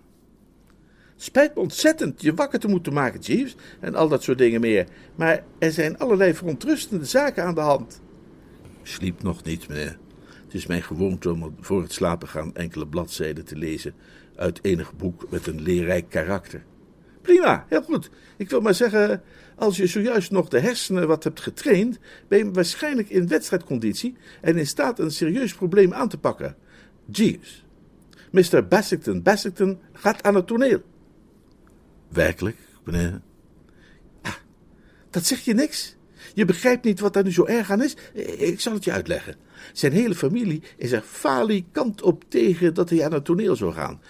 [1.16, 4.86] Spijt me ontzettend je wakker te moeten maken, Jeeves, en al dat soort dingen meer.
[5.14, 8.00] Maar er zijn allerlei verontrustende zaken aan de hand.
[8.82, 9.98] Sliep nog niet, meneer.
[10.52, 13.94] Het is mijn gewoonte om voor het slapen gaan enkele bladzijden te lezen
[14.36, 16.64] uit enig boek met een leerrijk karakter.
[17.22, 18.10] Prima, heel goed.
[18.36, 19.22] Ik wil maar zeggen,
[19.56, 24.56] als je zojuist nog de hersenen wat hebt getraind, ben je waarschijnlijk in wedstrijdconditie en
[24.56, 26.56] in staat een serieus probleem aan te pakken.
[27.06, 27.64] Jeeves,
[28.30, 28.66] Mr.
[28.68, 30.82] Bassington Bassington gaat aan het toneel.
[32.08, 33.20] Werkelijk, meneer?
[34.22, 34.34] Ah,
[35.10, 35.96] dat zeg je niks.
[36.34, 37.96] Je begrijpt niet wat daar nu zo erg aan is.
[38.36, 39.36] Ik zal het je uitleggen.
[39.72, 44.00] Zijn hele familie is er falikant op tegen dat hij aan het toneel zou gaan.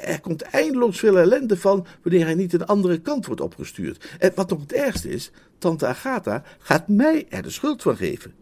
[0.00, 4.16] Er komt eindeloos veel ellende van wanneer hij niet een andere kant wordt opgestuurd.
[4.18, 8.34] En wat nog het ergste is, tante Agatha gaat mij er de schuld van geven.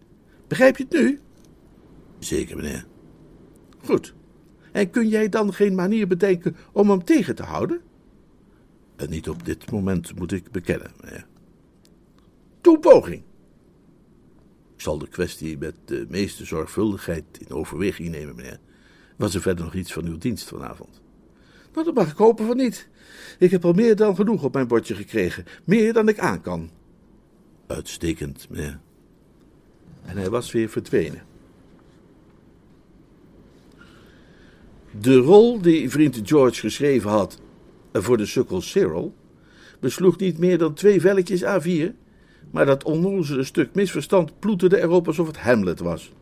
[0.46, 1.20] Begrijp je het nu?
[2.18, 2.86] Zeker, meneer.
[3.84, 4.14] Goed.
[4.72, 7.80] En kun jij dan geen manier bedenken om hem tegen te houden?
[8.96, 11.26] En niet op dit moment, moet ik bekennen, meneer.
[12.60, 13.22] Doe poging.
[14.80, 18.58] Ik zal de kwestie met de meeste zorgvuldigheid in overweging nemen, meneer.
[19.16, 21.00] Was er verder nog iets van uw dienst vanavond?
[21.72, 22.88] Nou, dat mag ik hopen van niet.
[23.38, 25.44] Ik heb al meer dan genoeg op mijn bordje gekregen.
[25.64, 26.70] Meer dan ik aan kan.
[27.66, 28.80] Uitstekend, meneer.
[30.04, 31.22] En hij was weer verdwenen.
[35.00, 37.40] De rol die vriend George geschreven had
[37.92, 39.14] voor de sukkel Cyril
[39.80, 41.99] besloeg niet meer dan twee velletjes A4
[42.50, 46.12] maar dat onnozele stuk misverstand ploeterde erop alsof het Hamlet was.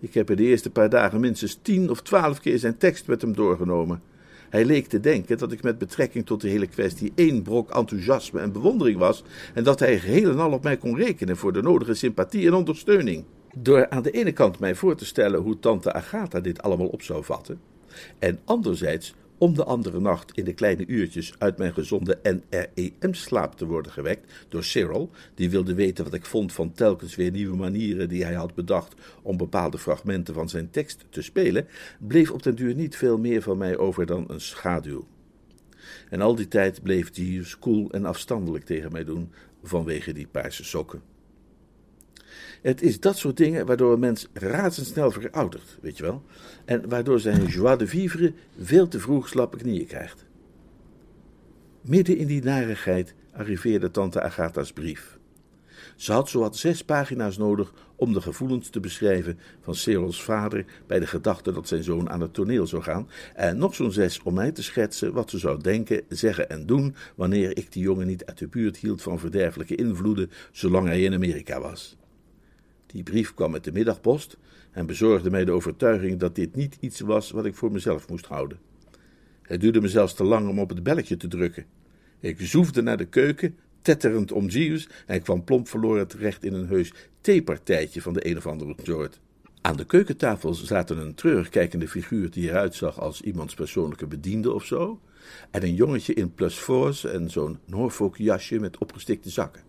[0.00, 3.22] Ik heb er de eerste paar dagen minstens tien of twaalf keer zijn tekst met
[3.22, 4.02] hem doorgenomen.
[4.50, 8.40] Hij leek te denken dat ik met betrekking tot de hele kwestie één brok enthousiasme
[8.40, 11.62] en bewondering was en dat hij geheel en al op mij kon rekenen voor de
[11.62, 13.24] nodige sympathie en ondersteuning.
[13.58, 17.02] Door aan de ene kant mij voor te stellen hoe tante Agatha dit allemaal op
[17.02, 17.60] zou vatten,
[18.18, 23.66] en anderzijds om de andere nacht in de kleine uurtjes uit mijn gezonde NREM-slaap te
[23.66, 28.08] worden gewekt door Cyril, die wilde weten wat ik vond van telkens weer nieuwe manieren
[28.08, 31.66] die hij had bedacht om bepaalde fragmenten van zijn tekst te spelen,
[31.98, 35.06] bleef op den duur niet veel meer van mij over dan een schaduw.
[36.10, 40.64] En al die tijd bleef Jeeves koel en afstandelijk tegen mij doen vanwege die paarse
[40.64, 41.15] sokken.
[42.66, 46.22] Het is dat soort dingen waardoor een mens razendsnel veroudert, weet je wel.
[46.64, 50.24] En waardoor zijn joie de vivre veel te vroeg slappe knieën krijgt.
[51.80, 55.18] Midden in die narigheid arriveerde tante Agatha's brief.
[55.96, 60.98] Ze had zowat zes pagina's nodig om de gevoelens te beschrijven van Cyril's vader bij
[60.98, 64.34] de gedachte dat zijn zoon aan het toneel zou gaan, en nog zo'n zes om
[64.34, 68.24] mij te schetsen wat ze zou denken, zeggen en doen wanneer ik die jongen niet
[68.24, 71.96] uit de buurt hield van verderfelijke invloeden, zolang hij in Amerika was.
[72.86, 74.36] Die brief kwam met de middagpost
[74.70, 78.26] en bezorgde mij de overtuiging dat dit niet iets was wat ik voor mezelf moest
[78.26, 78.58] houden.
[79.42, 81.64] Het duurde me zelfs te lang om op het belletje te drukken.
[82.20, 86.66] Ik zoefde naar de keuken, tetterend om Jeeves, en kwam plomp verloren terecht in een
[86.66, 89.20] heus theepartijtje van de een of andere soort.
[89.60, 94.64] Aan de keukentafel zaten een treurigkijkende figuur die eruit zag als iemands persoonlijke bediende of
[94.64, 95.00] zo,
[95.50, 99.65] en een jongetje in plus force en zo'n Norfolk jasje met opgestikte zakken.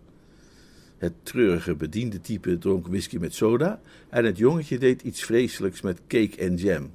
[0.98, 6.00] Het treurige bediende type dronk whisky met soda en het jongetje deed iets vreselijks met
[6.06, 6.90] cake en jam.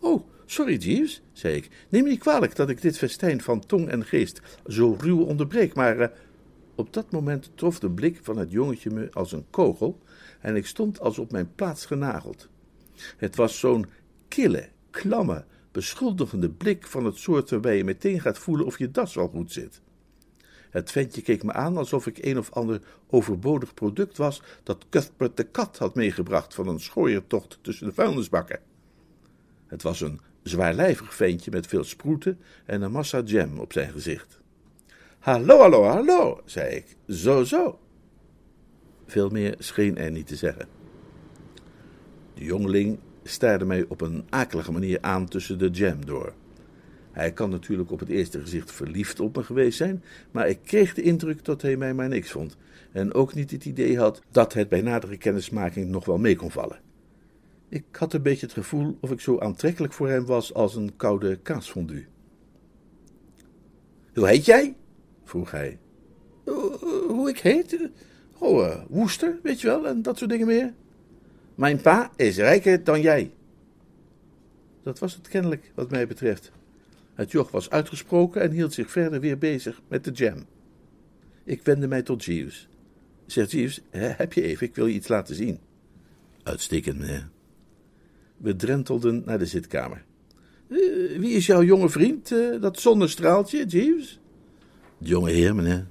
[0.00, 1.70] Oh, sorry, Jeeves, zei ik.
[1.88, 6.00] Neem niet kwalijk dat ik dit festijn van tong en geest zo ruw onderbreek, maar
[6.00, 6.06] uh,
[6.74, 10.00] op dat moment trof de blik van het jongetje me als een kogel
[10.40, 12.48] en ik stond als op mijn plaats genageld.
[13.16, 13.86] Het was zo'n
[14.28, 19.14] kille, klamme, beschuldigende blik van het soort waarbij je meteen gaat voelen of je das
[19.14, 19.82] wel goed zit.
[20.74, 25.36] Het ventje keek me aan alsof ik een of ander overbodig product was dat Cuthbert
[25.36, 28.60] de kat had meegebracht van een schooiertocht tussen de vuilnisbakken.
[29.66, 34.40] Het was een zwaarlijvig ventje met veel sproeten en een massa jam op zijn gezicht.
[35.18, 36.96] Hallo, hallo, hallo, zei ik.
[37.08, 37.78] Zo, zo.
[39.06, 40.68] Veel meer scheen er niet te zeggen.
[42.34, 46.34] De jongeling staarde mij op een akelige manier aan tussen de jam door.
[47.14, 50.94] Hij kan natuurlijk op het eerste gezicht verliefd op me geweest zijn, maar ik kreeg
[50.94, 52.56] de indruk dat hij mij maar niks vond.
[52.92, 56.50] En ook niet het idee had dat het bij nadere kennismaking nog wel mee kon
[56.50, 56.80] vallen.
[57.68, 60.96] Ik had een beetje het gevoel of ik zo aantrekkelijk voor hem was als een
[60.96, 62.06] koude kaasfondue.
[64.14, 64.76] Hoe heet jij?
[65.24, 65.78] vroeg hij.
[67.06, 67.88] Hoe ik heet?
[68.38, 70.72] Oh, uh, Woester, weet je wel, en dat soort dingen meer.
[71.54, 73.32] Mijn pa is rijker dan jij.
[74.82, 76.52] Dat was het kennelijk, wat mij betreft.
[77.14, 80.46] Het joch was uitgesproken en hield zich verder weer bezig met de jam.
[81.44, 82.68] Ik wendde mij tot Jeeves.
[83.26, 85.58] Zeg Jeeves, heb je even, ik wil je iets laten zien.
[86.42, 87.28] Uitstekend, meneer.
[88.36, 90.04] We drentelden naar de zitkamer.
[90.68, 94.20] Uh, wie is jouw jonge vriend, uh, dat zonnestraaltje, Jeeves?
[94.98, 95.86] De jonge heer, meneer.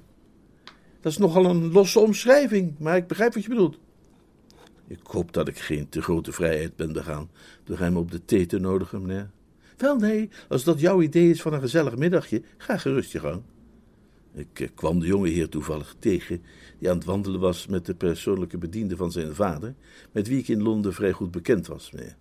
[1.00, 3.78] Dat is nogal een losse omschrijving, maar ik begrijp wat je bedoelt.
[4.86, 7.30] Ik hoop dat ik geen te grote vrijheid ben begaan
[7.64, 9.30] door hem op de thee te nodigen, meneer.
[9.76, 13.42] Wel, nee, als dat jouw idee is van een gezellig middagje, ga gerust je gang.
[14.34, 16.42] Ik eh, kwam de jonge heer toevallig tegen,
[16.78, 19.74] die aan het wandelen was met de persoonlijke bediende van zijn vader,
[20.12, 22.16] met wie ik in Londen vrij goed bekend was, meneer.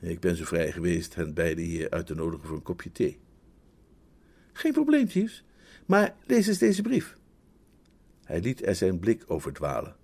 [0.00, 3.18] Ik ben zo vrij geweest hen beiden hier uit te nodigen voor een kopje thee.
[4.52, 5.44] Geen probleem, Jeeves,
[5.86, 7.16] maar lees eens deze brief.
[8.24, 9.96] Hij liet er zijn blik over dwalen.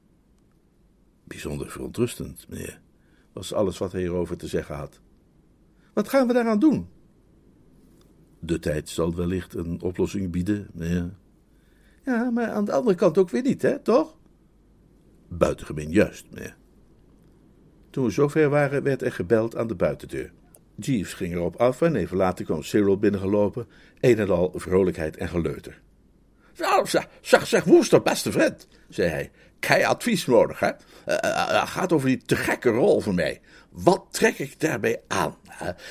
[1.24, 2.80] Bijzonder verontrustend, meneer,
[3.32, 5.00] was alles wat hij erover te zeggen had.
[6.00, 6.88] Wat gaan we daaraan doen?
[8.38, 11.10] De tijd zal wellicht een oplossing bieden, meneer.
[12.04, 14.16] Ja, maar aan de andere kant ook weer niet, hè, toch?
[15.28, 16.56] Buitengemeen juist, meneer.
[17.90, 20.32] Toen we zover waren, werd er gebeld aan de buitendeur.
[20.74, 23.66] Jeeves ging erop af en even later kwam Cyril binnengelopen,
[24.00, 25.80] een en al vrolijkheid en geleuter.
[26.60, 26.86] Nou,
[27.20, 29.30] zeg, zeg, Woester, beste vriend, zei hij.
[29.58, 30.70] Kei advies nodig, hè?
[31.06, 33.40] Uh, gaat over die te gekke rol van mij.
[33.70, 35.36] Wat trek ik daarbij aan?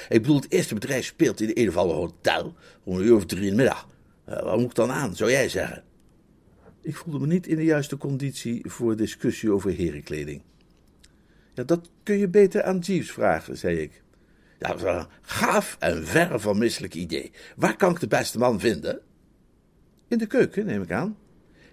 [0.09, 3.25] Ik bedoel, het eerste bedrijf speelt in een of ander hotel om een uur of
[3.25, 3.87] drie in de middag.
[4.29, 5.83] Uh, moet ik dan aan, zou jij zeggen?
[6.81, 10.41] Ik voelde me niet in de juiste conditie voor discussie over herenkleding.
[11.53, 14.01] Ja, dat kun je beter aan Jeeves vragen, zei ik.
[14.59, 17.31] Ja, een gaaf en verre van misselijk idee.
[17.55, 19.01] Waar kan ik de beste man vinden?
[20.09, 21.17] In de keuken, neem ik aan.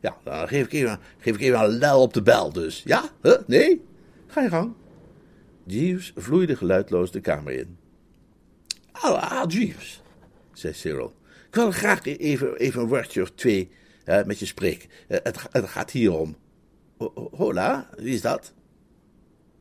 [0.00, 2.82] Ja, dan geef ik even, geef ik even een lel op de bel dus.
[2.84, 3.10] Ja?
[3.46, 3.84] Nee?
[4.26, 4.72] Ga je gang.
[5.64, 7.76] Jeeves vloeide geluidloos de kamer in.
[8.92, 10.02] Ah, Jeeves,
[10.52, 11.14] zei Cyril.
[11.48, 13.70] Ik wil graag even, even een woordje of twee
[14.04, 14.88] met je spreken.
[15.08, 16.36] Uh, het, het, gaat hier om.
[17.30, 18.52] Hola, wie is dat?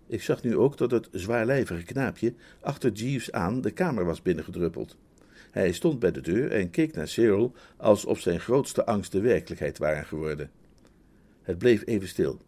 [0.07, 4.97] Ik zag nu ook dat het zwaarlijvige knaapje achter Jeeves aan de kamer was binnengedruppeld.
[5.55, 9.77] Hij stond bij de deur en keek naar Cyril alsof zijn grootste angst de werkelijkheid
[9.77, 10.51] waren geworden.
[11.41, 12.41] Het bleef even stil.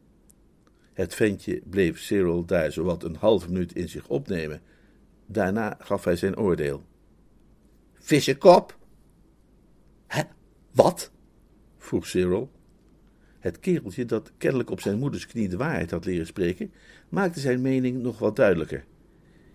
[0.94, 4.62] Het ventje bleef Cyril daar zowat een halve minuut in zich opnemen.
[5.26, 6.84] Daarna gaf hij zijn oordeel.
[7.94, 8.78] Vissenkop?
[10.08, 10.22] Hè?
[10.72, 11.12] Wat?
[11.78, 12.52] vroeg Cyril.
[13.40, 16.72] Het kereltje, dat kennelijk op zijn moeders knie de waarheid had leren spreken,
[17.10, 18.86] maakte zijn mening nog wat duidelijker.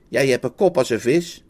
[0.08, 1.44] Jij hebt een kop als een vis.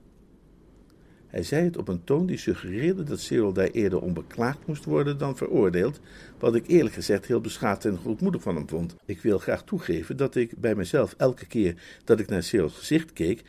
[1.33, 5.19] Hij zei het op een toon die suggereerde dat Cyril daar eerder onbeklaagd moest worden
[5.19, 6.01] dan veroordeeld,
[6.39, 8.97] wat ik eerlijk gezegd heel beschaafd en goedmoedig van hem vond.
[9.05, 13.13] Ik wil graag toegeven dat ik bij mezelf elke keer dat ik naar Cyrils gezicht
[13.13, 13.43] keek,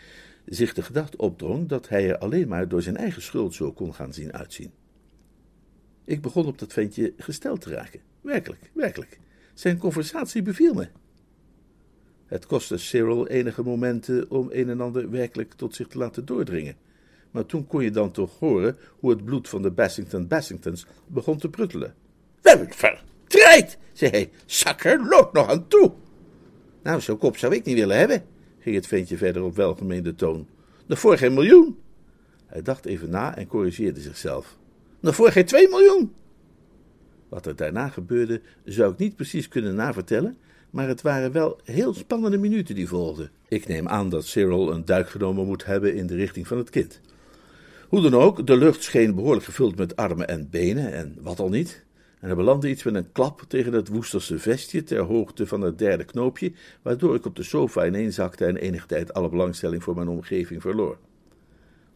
[0.46, 3.93] zich de gedachte opdrong dat hij er alleen maar door zijn eigen schuld zo kon
[3.93, 4.72] gaan zien uitzien.
[6.06, 8.00] Ik begon op dat ventje gesteld te raken.
[8.22, 9.19] Werkelijk, werkelijk.
[9.54, 10.88] Zijn conversatie beviel me.
[12.26, 16.91] Het kostte Cyril enige momenten om een en ander werkelijk tot zich te laten doordringen.
[17.34, 21.38] Maar toen kon je dan toch horen hoe het bloed van de Bassington Bassingtons begon
[21.38, 21.96] te pruttelen.
[22.41, 22.67] We hebben
[23.93, 24.30] zei hij.
[24.46, 25.91] Zakker loopt nog aan toe.
[26.84, 28.24] Nou, zo'n kop zou ik niet willen hebben,
[28.60, 30.48] ging het ventje verder op welgemeende toon.
[30.86, 31.78] Nog voor geen miljoen.
[32.46, 34.58] Hij dacht even na en corrigeerde zichzelf.
[35.00, 36.13] Nog voor geen twee miljoen.
[37.30, 40.38] Wat er daarna gebeurde, zou ik niet precies kunnen navertellen,
[40.69, 43.32] maar het waren wel heel spannende minuten die volgden.
[43.48, 46.69] Ik neem aan dat Cyril een duik genomen moet hebben in de richting van het
[46.69, 47.02] kind.
[47.94, 51.50] Hoe dan ook, de lucht scheen behoorlijk gevuld met armen en benen en wat al
[51.50, 51.86] niet.
[52.20, 55.78] En er belandde iets met een klap tegen het woesterse vestje ter hoogte van het
[55.78, 56.52] derde knoopje,
[56.82, 60.98] waardoor ik op de sofa ineenzakte en enige tijd alle belangstelling voor mijn omgeving verloor.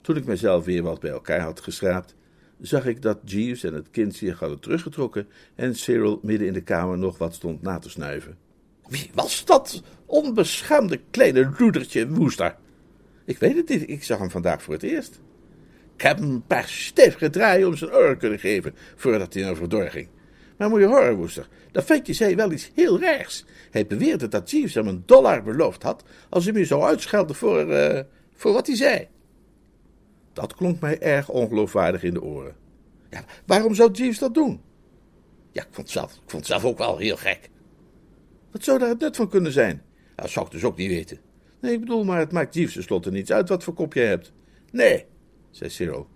[0.02, 2.16] Toen ik mezelf weer wat bij elkaar had geschraapt,
[2.62, 6.64] zag ik dat Jeeves en het kind zich hadden teruggetrokken en Cyril midden in de
[6.64, 8.38] kamer nog wat stond na te snuiven.
[8.88, 12.56] Wie was dat onbeschaamde kleine loedertje woester?
[13.26, 15.20] Ik weet het niet, ik zag hem vandaag voor het eerst.
[15.98, 19.56] Ik heb hem een paar stevige draaien om zijn oren kunnen geven voordat hij naar
[19.56, 20.08] verdor ging.
[20.58, 23.46] Maar moet je horen, Woester, dat ventje zei wel iets heel raars.
[23.72, 27.68] Hij beweerde dat Jeeves hem een dollar beloofd had als hij me zou uitschelden voor,
[27.68, 28.00] uh,
[28.34, 29.08] voor wat hij zei.
[30.34, 32.56] Dat klonk mij erg ongeloofwaardig in de oren.
[33.10, 34.62] Ja, waarom zou Jeeves dat doen?
[35.52, 37.50] Ja, ik vond, zelf, ik vond het zelf ook wel heel gek.
[38.52, 39.82] Wat zou daar het nut van kunnen zijn?
[40.16, 41.20] Dat zou ik dus ook niet weten.
[41.62, 44.32] Nee, ik bedoel, maar het maakt Jeeves tenslotte niets uit wat voor kop jij hebt.
[44.72, 45.06] Nee,
[45.50, 46.08] zei Cyril.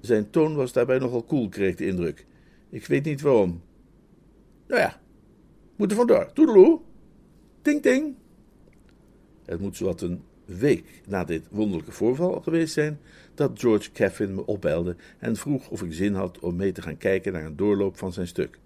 [0.00, 2.26] Zijn toon was daarbij nogal koel, kreeg de indruk.
[2.70, 3.62] Ik weet niet waarom.
[4.66, 5.00] Nou ja,
[5.76, 6.32] moeten vandoor.
[6.32, 6.80] Toedeloe.
[7.62, 8.14] Ting, ting.
[9.44, 13.00] Het moet zowat een week na dit wonderlijke voorval geweest zijn
[13.34, 16.96] dat George Caffin me opbelde en vroeg of ik zin had om mee te gaan
[16.96, 18.58] kijken naar een doorloop van zijn stuk.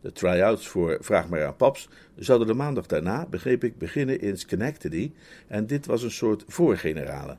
[0.00, 4.38] De try-outs voor Vraag maar aan Paps zouden de maandag daarna, begreep ik, beginnen in
[4.38, 5.12] Schenectady
[5.46, 7.36] en dit was een soort voorgenerale.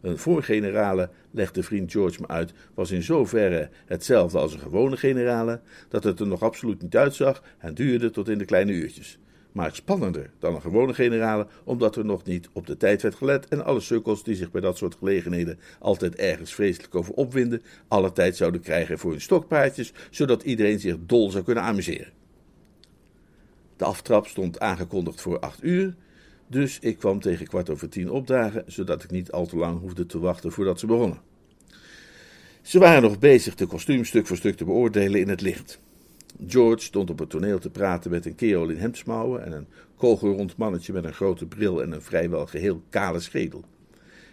[0.00, 5.60] Een voorgenerale, legde vriend George me uit, was in zoverre hetzelfde als een gewone generale,
[5.88, 9.18] dat het er nog absoluut niet uitzag en duurde tot in de kleine uurtjes.
[9.52, 13.48] Maar spannender dan een gewone generale, omdat er nog niet op de tijd werd gelet
[13.48, 18.12] en alle sukkels die zich bij dat soort gelegenheden altijd ergens vreselijk over opwinden, alle
[18.12, 22.12] tijd zouden krijgen voor hun stokpaardjes, zodat iedereen zich dol zou kunnen amuseren.
[23.76, 25.94] De aftrap stond aangekondigd voor acht uur,
[26.50, 30.06] dus ik kwam tegen kwart over tien opdagen, zodat ik niet al te lang hoefde
[30.06, 31.20] te wachten voordat ze begonnen.
[32.62, 35.80] Ze waren nog bezig de kostuum stuk voor stuk te beoordelen in het licht.
[36.46, 40.56] George stond op het toneel te praten met een kerel in hemdsmouwen en een kogelrond
[40.56, 43.64] mannetje met een grote bril en een vrijwel geheel kale schedel.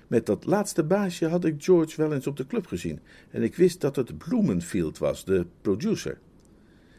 [0.07, 2.99] Met dat laatste baasje had ik George wel eens op de club gezien
[3.31, 6.17] en ik wist dat het Bloemenfield was, de producer.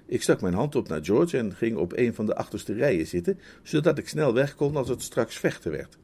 [0.08, 3.06] Ik stak mijn hand op naar George en ging op een van de achterste rijen
[3.06, 5.98] zitten, zodat ik snel weg kon als het straks vechten werd.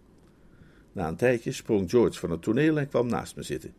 [0.93, 3.75] Na een tijdje sprong George van het toneel en kwam naast me zitten.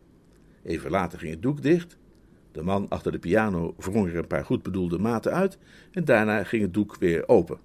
[0.64, 1.98] Even later ging het doek dicht.
[2.52, 5.58] De man achter de piano wrong er een paar goed bedoelde maten uit
[5.92, 7.58] en daarna ging het doek weer open.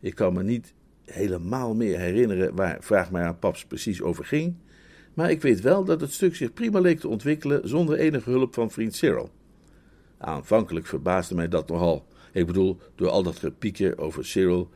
[0.00, 0.74] Ik kan me niet
[1.04, 4.56] helemaal meer herinneren waar Vraag maar aan Paps precies over ging,
[5.14, 8.54] maar ik weet wel dat het stuk zich prima leek te ontwikkelen zonder enige hulp
[8.54, 9.30] van vriend Cyril.
[10.24, 12.06] Aanvankelijk verbaasde mij dat nogal.
[12.32, 14.70] Ik bedoel, door al dat gepieker over Cyril,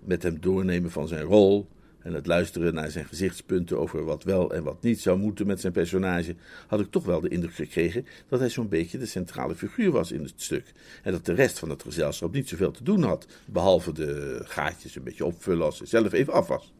[0.00, 4.54] met hem doornemen van zijn rol en het luisteren naar zijn gezichtspunten over wat wel
[4.54, 6.34] en wat niet zou moeten met zijn personage,
[6.66, 10.12] had ik toch wel de indruk gekregen dat hij zo'n beetje de centrale figuur was
[10.12, 10.72] in het stuk.
[11.02, 14.96] En dat de rest van het gezelschap niet zoveel te doen had, behalve de gaatjes
[14.96, 16.72] een beetje opvullen als hij zelf even af was.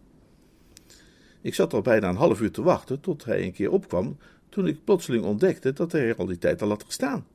[1.40, 4.16] Ik zat al bijna een half uur te wachten tot hij een keer opkwam,
[4.48, 7.26] toen ik plotseling ontdekte dat hij er al die tijd al had gestaan.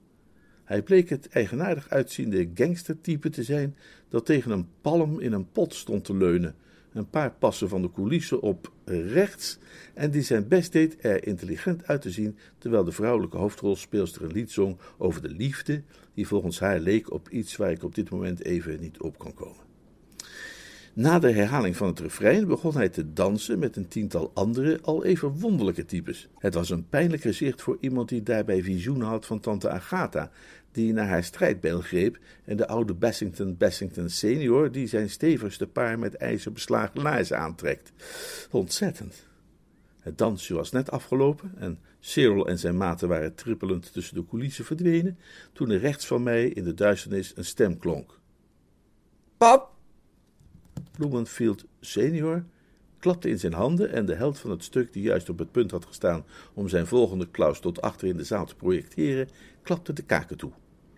[0.70, 3.76] Hij bleek het eigenaardig uitziende gangstertype te zijn
[4.10, 6.56] dat tegen een palm in een pot stond te leunen,
[6.94, 9.58] een paar passen van de coulissen op rechts,
[9.94, 14.32] en die zijn best deed er intelligent uit te zien, terwijl de vrouwelijke hoofdrolspeelster een
[14.32, 15.82] lied zong over de liefde,
[16.14, 19.34] die volgens haar leek op iets waar ik op dit moment even niet op kan
[19.34, 19.68] komen.
[20.94, 25.06] Na de herhaling van het refrein begon hij te dansen met een tiental andere, al
[25.06, 26.28] even wonderlijke types.
[26.38, 30.32] Het was een pijnlijk gezicht voor iemand die daarbij visioenen had van tante Agatha,
[30.72, 36.00] die naar haar strijdbijl greep, en de oude Bassington Bassington senior, die zijn stevigste paar
[36.00, 37.92] met ijzer beslagen laarzen aantrekt.
[38.52, 39.28] Ontzettend.
[40.00, 44.66] Het dansje was net afgelopen en Cyril en zijn maten waren trippelend tussen de coulissen
[44.66, 45.18] verdwenen,
[45.54, 48.20] toen er rechts van mij in de duisternis een stem klonk.
[49.38, 49.72] Pap!
[50.92, 52.44] Bloemenfield senior
[53.00, 55.72] klapte in zijn handen en de held van het stuk, die juist op het punt
[55.72, 59.30] had gestaan om zijn volgende klaus tot achter in de zaal te projecteren,
[59.62, 60.52] klapte de kaken toe.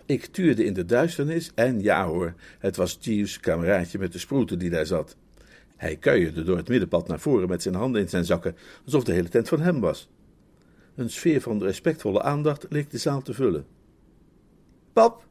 [0.06, 4.60] Ik tuurde in de duisternis en ja hoor, het was Jeeves' kameraadje met de sproeten
[4.60, 5.16] die daar zat.
[5.76, 9.12] Hij kuierde door het middenpad naar voren met zijn handen in zijn zakken, alsof de
[9.12, 10.10] hele tent van hem was.
[10.96, 13.66] Een sfeer van respectvolle aandacht leek de zaal te vullen.
[14.94, 15.28] Pap,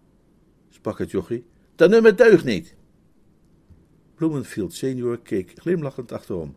[0.70, 2.74] sprak het jochie, dat nummer deugt niet.
[4.20, 6.56] Bloemenfield senior keek glimlachend achterom.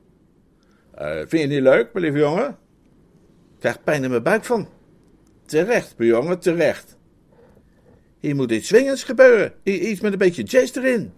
[1.00, 2.58] Uh, vind je niet leuk, mijn lieve jongen?
[3.60, 4.68] Krijg pijn in mijn buik van.
[5.46, 6.98] Terecht, mijn jongen, terecht.
[8.20, 9.54] Hier moet iets swingends gebeuren.
[9.64, 11.12] Iets met een beetje jazz erin.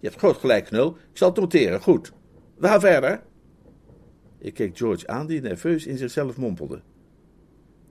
[0.00, 0.88] Je hebt groot gelijk, Knul.
[0.90, 2.12] Ik zal het noteren, goed.
[2.56, 3.22] We gaan verder.
[4.38, 6.82] Ik keek George aan, die nerveus in zichzelf mompelde.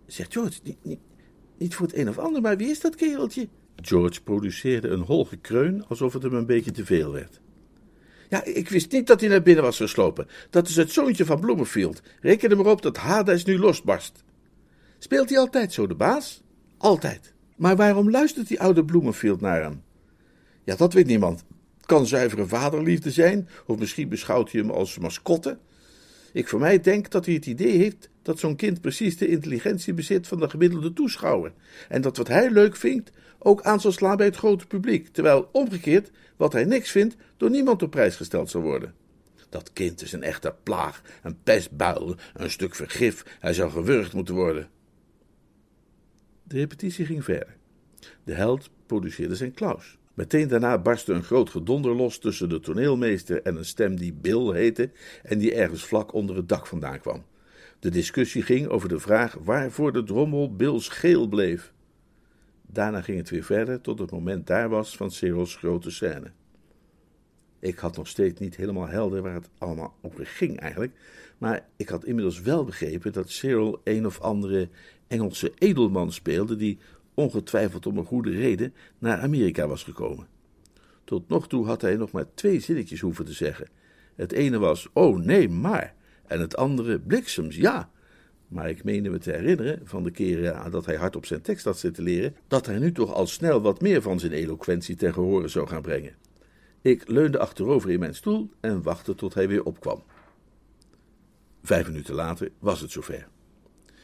[0.06, 1.00] Zeg George, niet, niet,
[1.58, 3.47] niet voor het een of ander, maar wie is dat kereltje?
[3.82, 7.40] George produceerde een hol gekreun, alsof het hem een beetje te veel werd.
[8.30, 10.28] Ja, ik wist niet dat hij naar binnen was geslopen.
[10.50, 12.02] Dat is het zoontje van Bloemenfield.
[12.22, 14.24] Reken er maar op dat Hades nu losbarst.
[14.98, 16.44] Speelt hij altijd zo, de baas?
[16.78, 17.34] Altijd.
[17.58, 19.84] Maar waarom luistert die oude Bloemenfield naar hem?
[20.64, 21.44] Ja, dat weet niemand.
[21.78, 25.58] Het kan zuivere vaderliefde zijn, of misschien beschouwt hij hem als mascotte.
[26.34, 29.94] Ik voor mij denk dat hij het idee heeft dat zo'n kind precies de intelligentie
[29.94, 31.54] bezit van de gemiddelde toeschouwer.
[31.88, 35.08] En dat wat hij leuk vindt ook aan zal slaan bij het grote publiek.
[35.08, 38.94] Terwijl omgekeerd wat hij niks vindt door niemand op prijs gesteld zal worden.
[39.50, 43.38] Dat kind is een echte plaag, een pestbuil, een stuk vergif.
[43.40, 44.70] Hij zou gewurgd moeten worden.
[46.44, 47.56] De repetitie ging verder.
[48.24, 49.98] De held produceerde zijn Klaus.
[50.14, 54.54] Meteen daarna barstte een groot gedonder los tussen de toneelmeester en een stem die Bill
[54.54, 54.92] heette
[55.24, 57.26] en die ergens vlak onder het dak vandaan kwam.
[57.80, 61.74] De discussie ging over de vraag waarvoor de drommel Bills geel bleef.
[62.72, 66.32] Daarna ging het weer verder tot het moment daar was van Cyril's grote scène.
[67.60, 70.94] Ik had nog steeds niet helemaal helder waar het allemaal over ging eigenlijk,
[71.38, 74.70] maar ik had inmiddels wel begrepen dat Cyril een of andere
[75.08, 76.78] Engelse edelman speelde die
[77.14, 80.28] ongetwijfeld om een goede reden naar Amerika was gekomen.
[81.04, 83.68] Tot nog toe had hij nog maar twee zinnetjes hoeven te zeggen.
[84.16, 85.96] Het ene was, oh nee, maar,
[86.28, 87.90] en het andere, bliksems, ja.
[88.50, 91.66] Maar ik meende me te herinneren, van de keren dat hij hard op zijn tekst
[91.66, 95.14] had zitten leren, dat hij nu toch al snel wat meer van zijn eloquentie ten
[95.14, 96.16] gehore zou gaan brengen.
[96.82, 100.04] Ik leunde achterover in mijn stoel en wachtte tot hij weer opkwam.
[101.64, 103.28] Vijf minuten later was het zover.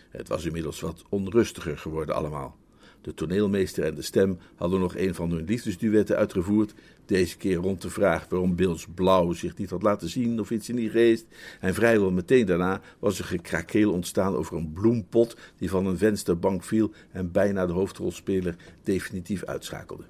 [0.09, 2.57] Het was inmiddels wat onrustiger geworden allemaal.
[3.05, 6.73] De toneelmeester en de stem hadden nog een van hun liefdesduetten uitgevoerd,
[7.05, 10.69] deze keer rond de vraag waarom Bills Blauw zich niet had laten zien of iets
[10.69, 11.25] in die geest.
[11.59, 16.63] En vrijwel meteen daarna was er gekrakeel ontstaan over een bloempot die van een vensterbank
[16.63, 20.03] viel en bijna de hoofdrolspeler definitief uitschakelde.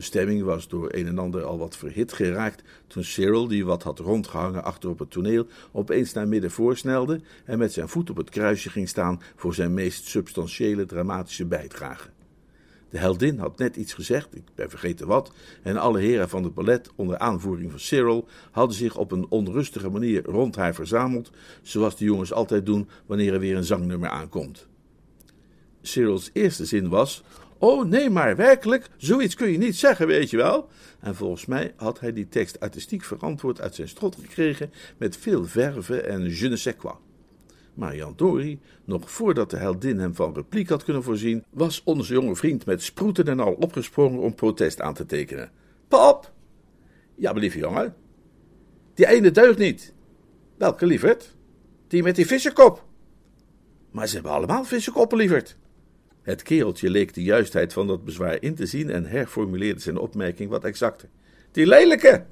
[0.00, 3.82] De stemming was door een en ander al wat verhit geraakt toen Cyril, die wat
[3.82, 8.16] had rondgehangen achter op het toneel, opeens naar midden voorsnelde en met zijn voet op
[8.16, 12.08] het kruisje ging staan voor zijn meest substantiële dramatische bijdrage.
[12.90, 15.32] De heldin had net iets gezegd, ik ben vergeten wat,
[15.62, 19.88] en alle heren van het ballet onder aanvoering van Cyril hadden zich op een onrustige
[19.88, 21.30] manier rond haar verzameld,
[21.62, 24.68] zoals de jongens altijd doen wanneer er weer een zangnummer aankomt.
[25.82, 27.22] Cyril's eerste zin was:
[27.62, 30.68] Oh nee, maar werkelijk, zoiets kun je niet zeggen, weet je wel.
[31.00, 35.44] En volgens mij had hij die tekst artistiek verantwoord uit zijn strot gekregen met veel
[35.44, 36.94] verve en je ne sais quoi.
[37.74, 42.12] Maar Jan Dori, nog voordat de heldin hem van repliek had kunnen voorzien, was onze
[42.12, 45.50] jonge vriend met sproeten en al opgesprongen om protest aan te tekenen.
[45.88, 46.32] Pap!
[47.14, 47.94] Ja, lieve jongen.
[48.94, 49.94] Die ene deugt niet.
[50.58, 51.34] Welke, lieverd?
[51.88, 52.84] Die met die vissenkop.
[53.90, 55.56] Maar ze hebben allemaal vissenkoppen, lieverd.
[56.22, 60.50] Het kereltje leek de juistheid van dat bezwaar in te zien en herformuleerde zijn opmerking
[60.50, 61.08] wat exacter.
[61.50, 62.24] Die lelijke!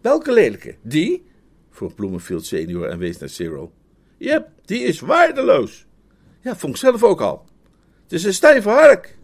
[0.00, 0.76] Welke lelijke?
[0.82, 1.24] Die?
[1.70, 3.72] vroeg Bloemenfield senior en wees naar Cyril.
[4.16, 5.86] Jep, die is waardeloos.
[6.40, 7.46] Ja, vond ik zelf ook al.
[8.02, 9.18] Het is een stijve hark.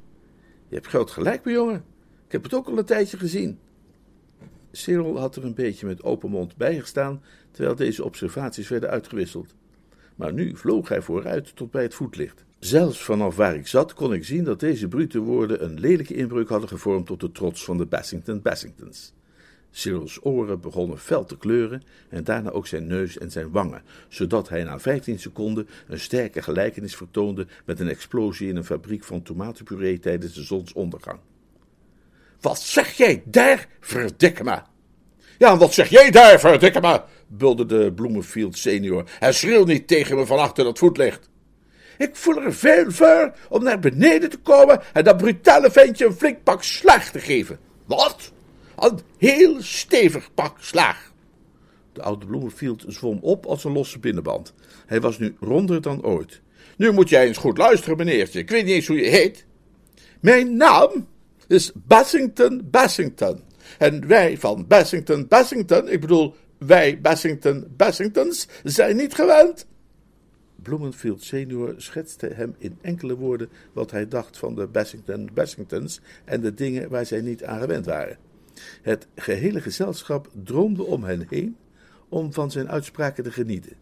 [0.69, 1.85] Je hebt groot gelijk, mijn jongen.
[2.27, 3.59] Ik heb het ook al een tijdje gezien.
[4.73, 9.55] Cyril had er een beetje met open mond bijgestaan, terwijl deze observaties werden uitgewisseld.
[10.17, 12.45] Maar nu vloog hij vooruit tot bij het voetlicht.
[12.59, 16.49] Zelfs vanaf waar ik zat kon ik zien dat deze brute woorden een lelijke inbreuk
[16.49, 19.13] hadden gevormd tot de trots van de Bassington Bassingtons.
[19.71, 24.49] Cyril's oren begonnen fel te kleuren en daarna ook zijn neus en zijn wangen, zodat
[24.49, 29.23] hij na 15 seconden een sterke gelijkenis vertoonde met een explosie in een fabriek van
[29.23, 31.19] tomatenpuree tijdens de zonsondergang.
[32.41, 34.59] Wat zeg jij daar, verdikke me?
[35.39, 37.03] Ja, wat zeg jij daar, verdikke me?
[37.27, 41.29] bulderde Bloemenfield senior en schreeuw niet tegen me van achter dat voetlicht.
[41.99, 46.13] Ik voel er veel voor om naar beneden te komen en dat brutale ventje een
[46.13, 47.59] flink pak slaag te geven.
[47.85, 48.33] Wat?
[48.77, 51.13] Een heel stevig pak slaag.
[51.93, 54.55] De oude Bloemenfield zwom op als een losse binnenband.
[54.87, 56.41] Hij was nu ronder dan ooit.
[56.77, 58.39] Nu moet jij eens goed luisteren, meneertje.
[58.39, 59.47] Ik weet niet eens hoe je heet.
[60.21, 61.07] Mijn naam
[61.49, 63.43] is Bassington Bassington.
[63.79, 69.67] En wij van Bassington Bassington, ik bedoel, wij Bassington Bassingtons, zijn niet gewend
[70.69, 74.69] Bloemenfield senior schetste hem in enkele woorden wat hij dacht van de
[75.35, 78.19] Bassingtons en de dingen waar zij niet aan gewend waren.
[78.83, 81.57] Het gehele gezelschap droomde om hen heen
[82.09, 83.77] om van zijn uitspraken te genieten.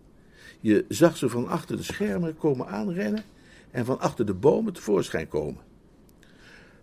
[0.61, 3.25] Je zag ze van achter de schermen komen aanrennen
[3.71, 5.63] en van achter de bomen tevoorschijn komen.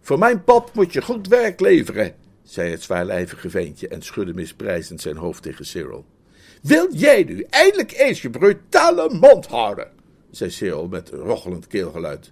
[0.01, 5.01] Voor mijn pap moet je goed werk leveren, zei het zwaarlijvige ventje en schudde misprijzend
[5.01, 6.05] zijn hoofd tegen Cyril.
[6.61, 9.92] Wil jij nu eindelijk eens je brutale mond houden?
[10.35, 12.31] Zei Cyril met rochelend keelgeluid.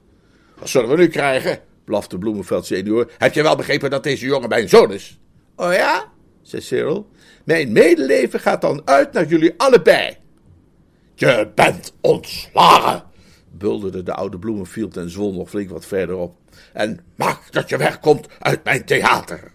[0.59, 1.59] Wat zullen we nu krijgen?
[1.83, 3.11] blafte Bloemenveld senior.
[3.17, 5.19] Heb je wel begrepen dat deze jongen mijn zoon is?
[5.55, 6.11] Oh ja?
[6.41, 7.09] zei Cyril.
[7.43, 10.17] Mijn medeleven gaat dan uit naar jullie allebei.
[11.15, 13.03] Je bent ontslagen,
[13.51, 16.35] bulderde de oude Bloemenfield en zwol nog flink wat verderop.
[16.73, 19.51] En maak dat je wegkomt uit mijn theater.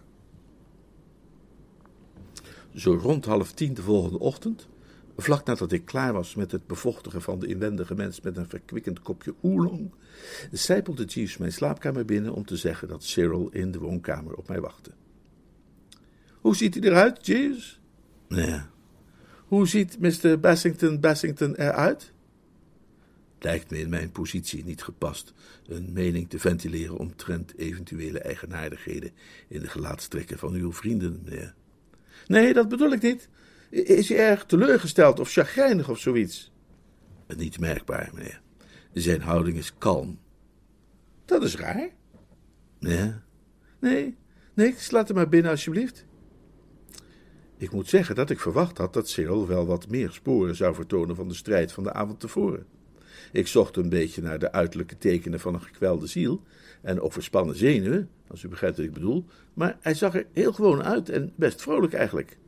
[2.74, 4.66] Zo rond half tien de volgende ochtend
[5.16, 9.00] Vlak nadat ik klaar was met het bevochtigen van de inwendige mens met een verkwikkend
[9.00, 9.90] kopje oolong,
[10.52, 14.60] zijpelde Jeeves mijn slaapkamer binnen om te zeggen dat Cyril in de woonkamer op mij
[14.60, 14.90] wachtte.
[16.40, 17.80] Hoe ziet hij eruit, Jeeves?
[18.28, 18.60] Nee.
[19.46, 20.40] Hoe ziet Mr.
[20.40, 22.12] Bassington Bassington eruit?
[23.38, 25.32] Lijkt me in mijn positie niet gepast
[25.66, 29.10] een mening te ventileren omtrent eventuele eigenaardigheden
[29.48, 31.54] in de gelaatstrekken van uw vrienden, meneer.
[32.26, 33.28] Nee, dat bedoel ik niet.
[33.70, 36.52] Is hij erg teleurgesteld of chagrijnig of zoiets?
[37.36, 38.40] Niet merkbaar, meneer.
[38.92, 40.18] Zijn houding is kalm.
[41.24, 41.90] Dat is raar.
[42.78, 43.22] Ja?
[43.80, 44.16] Nee,
[44.54, 44.90] niks.
[44.90, 46.04] Laat hem maar binnen, alsjeblieft.
[47.58, 51.16] Ik moet zeggen dat ik verwacht had dat Cyril wel wat meer sporen zou vertonen
[51.16, 52.66] van de strijd van de avond tevoren.
[53.32, 56.42] Ik zocht een beetje naar de uiterlijke tekenen van een gekwelde ziel
[56.82, 60.82] en overspannen zenuwen, als u begrijpt wat ik bedoel, maar hij zag er heel gewoon
[60.82, 62.38] uit en best vrolijk eigenlijk.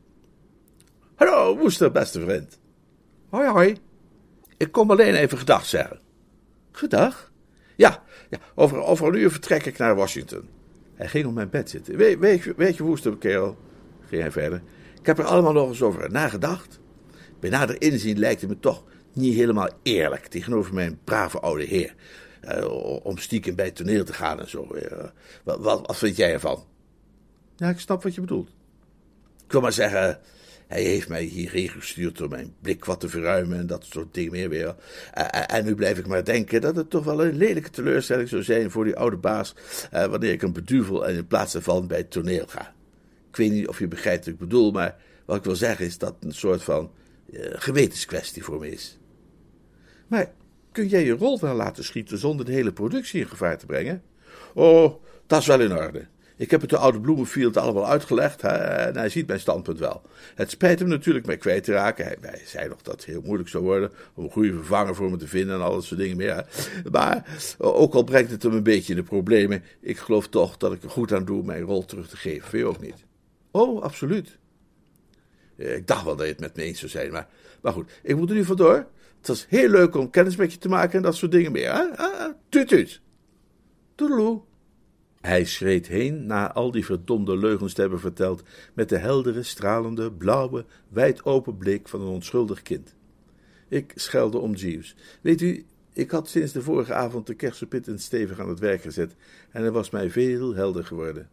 [1.19, 2.59] Hallo, Woester, beste vriend.
[3.29, 3.77] Hoi, hoi.
[4.57, 5.99] Ik kom alleen even gedag zeggen.
[6.71, 7.31] Gedag?
[7.75, 10.49] Ja, ja over, over een uur vertrek ik naar Washington.
[10.95, 11.97] Hij ging op mijn bed zitten.
[11.97, 13.57] weet, je, weet je, Woester, kerel,
[14.07, 14.61] ging hij verder,
[14.99, 16.79] ik heb er allemaal nog eens over nagedacht.
[17.39, 21.95] Bij nader inzien lijkt het me toch niet helemaal eerlijk tegenover mijn brave oude heer.
[22.43, 24.67] Uh, om stiekem bij het toneel te gaan en zo.
[24.73, 25.03] Uh,
[25.43, 26.63] wat, wat, wat, vind jij ervan?
[27.55, 28.49] Ja, ik snap wat je bedoelt.
[29.45, 30.19] Ik wil maar zeggen,
[30.69, 34.31] hij heeft mij hierheen gestuurd om mijn blik wat te verruimen en dat soort dingen
[34.31, 34.75] meer weer.
[35.17, 38.43] Uh, en nu blijf ik maar denken dat het toch wel een lelijke teleurstelling zou
[38.43, 39.55] zijn voor die oude baas
[39.91, 42.73] wanneer ik hem beduvel en in plaats daarvan bij het toneel ga.
[43.29, 44.95] Ik weet niet of je begrijpt wat ik bedoel, maar
[45.25, 46.91] wat ik wil zeggen is dat het een soort van
[47.51, 48.97] gewetenskwestie voor me is.
[50.07, 50.31] Maar
[50.71, 54.03] kun jij je rol wel laten schieten zonder de hele productie in gevaar te brengen?
[54.53, 56.07] Oh, dat is wel in orde.
[56.39, 60.01] Ik heb het de oude Bloemenfield allemaal uitgelegd hij ziet mijn standpunt wel.
[60.35, 62.05] Het spijt hem natuurlijk mij kwijt te raken.
[62.21, 65.17] Hij, zei nog dat het heel moeilijk zou worden om een goede vervanger voor me
[65.17, 66.45] te vinden en al dat soort dingen meer.
[66.91, 70.73] Maar ook al brengt het hem een beetje in de problemen, ik geloof toch dat
[70.73, 72.49] ik er goed aan doe mijn rol terug te geven.
[72.49, 73.05] Vind je ook niet?
[73.51, 74.37] Oh, absoluut.
[75.55, 77.27] Ik dacht wel dat je het met me eens zou zijn, maar,
[77.61, 78.85] maar goed, ik moet er nu vandoor.
[79.17, 81.73] Het was heel leuk om kennis met je te maken en dat soort dingen meer.
[81.73, 81.97] Hè?
[81.97, 83.01] Ah, ah tuut, tuut.
[85.21, 88.43] Hij schreed heen na al die verdomde leugens te hebben verteld
[88.73, 92.95] met de heldere, stralende, blauwe, wijd open blik van een onschuldig kind.
[93.67, 94.95] Ik schelde om Jeeves.
[95.21, 99.15] Weet u, ik had sinds de vorige avond de kersenpitten stevig aan het werk gezet
[99.51, 101.29] en er was mij veel helder geworden.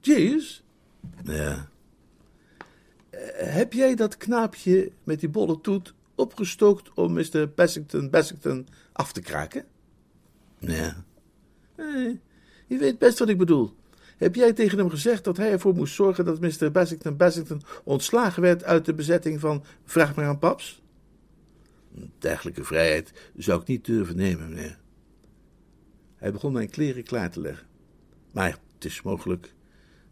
[0.00, 0.62] Jeeves?
[1.24, 1.68] Ja.
[3.10, 3.20] Eh,
[3.54, 7.52] heb jij dat knaapje met die bolle toet opgestookt om Mr.
[7.54, 9.64] Bassington Bassington af te kraken?
[10.58, 11.04] Ja.
[11.76, 12.20] Nee,
[12.70, 13.74] je weet best wat ik bedoel.
[14.16, 16.70] Heb jij tegen hem gezegd dat hij ervoor moest zorgen dat Mr.
[16.70, 20.82] Bassington Bassington ontslagen werd uit de bezetting van Vraag maar aan Paps?
[21.94, 24.78] Een dergelijke vrijheid zou ik niet durven nemen, meneer.
[26.16, 27.66] Hij begon mijn kleren klaar te leggen.
[28.30, 29.54] Maar het is mogelijk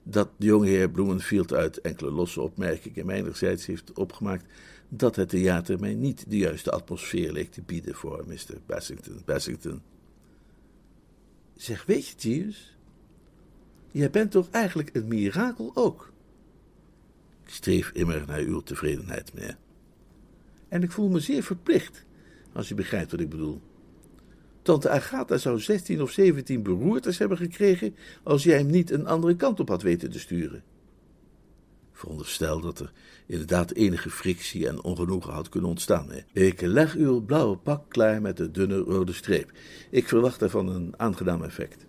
[0.03, 4.45] dat de jongeheer Bloemenfield uit enkele losse opmerkingen mijnerzijds heeft opgemaakt
[4.89, 8.59] dat het theater mij niet de juiste atmosfeer leek te bieden voor Mr.
[8.67, 9.23] Bassington.
[9.25, 9.83] Bassington.
[11.59, 12.77] Zeg, weet je, Jeeves,
[13.91, 16.13] jij bent toch eigenlijk een mirakel ook?
[17.45, 19.57] Ik streef immer naar uw tevredenheid, meneer.
[20.69, 22.05] En ik voel me zeer verplicht,
[22.53, 23.61] als je begrijpt wat ik bedoel.
[24.63, 29.37] Tante Agatha zou zestien of zeventien beroertes hebben gekregen als jij hem niet een andere
[29.37, 30.63] kant op had weten te sturen.
[31.99, 32.92] Veronderstel dat er
[33.26, 36.11] inderdaad enige frictie en ongenoegen had kunnen ontstaan.
[36.32, 39.53] Ik leg uw blauwe pak klaar met de dunne rode streep.
[39.90, 41.86] Ik verwacht ervan een aangenaam effect.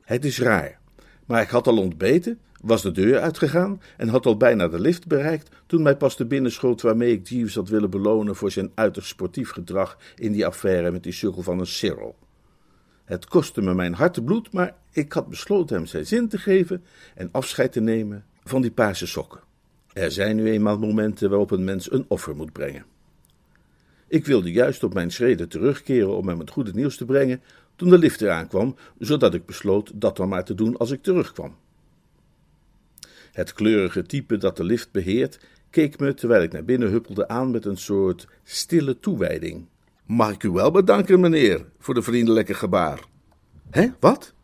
[0.00, 0.80] Het is raar,
[1.26, 5.06] maar ik had al ontbeten, was de deur uitgegaan en had al bijna de lift
[5.06, 9.08] bereikt toen mij pas de binnenschoot waarmee ik Jeeves had willen belonen voor zijn uiterst
[9.08, 12.16] sportief gedrag in die affaire met die sukkel van een Cyril.
[13.06, 16.84] Het kostte me mijn hartebloed, maar ik had besloten hem zijn zin te geven
[17.14, 19.40] en afscheid te nemen van die paarse sokken.
[19.92, 22.84] Er zijn nu eenmaal momenten waarop een mens een offer moet brengen.
[24.08, 27.42] Ik wilde juist op mijn schreden terugkeren om hem het goede nieuws te brengen
[27.76, 31.02] toen de lift eraan kwam, zodat ik besloot dat dan maar te doen als ik
[31.02, 31.56] terugkwam.
[33.32, 35.40] Het kleurige type dat de lift beheert,
[35.70, 39.66] keek me terwijl ik naar binnen huppelde aan met een soort stille toewijding.
[40.06, 43.04] Mag ik u wel bedanken, meneer, voor de vriendelijke gebaar.
[43.70, 44.34] Hé, wat?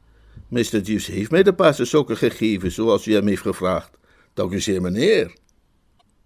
[0.49, 0.61] Mr.
[0.61, 3.91] Jeeves heeft mij de paarse sokken gegeven, zoals u hem heeft gevraagd.
[4.35, 5.37] Dank u zeer, meneer.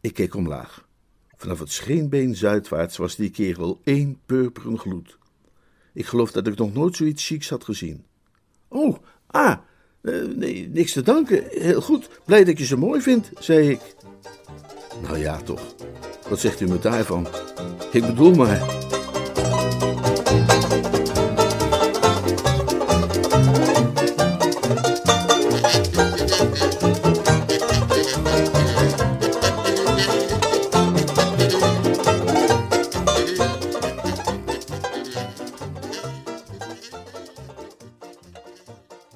[0.01, 0.89] Ik keek omlaag.
[1.37, 5.19] Vanaf het scheenbeen zuidwaarts was die kerel één purperen gloed.
[5.93, 8.05] Ik geloof dat ik nog nooit zoiets chics had gezien.
[8.69, 9.57] Oh, ah,
[10.03, 11.45] eh, nee, niks te danken.
[11.49, 13.81] Heel goed, blij dat je ze mooi vindt, zei ik.
[15.03, 15.75] Nou ja, toch.
[16.29, 17.27] Wat zegt u me daarvan?
[17.93, 18.86] Ik bedoel maar.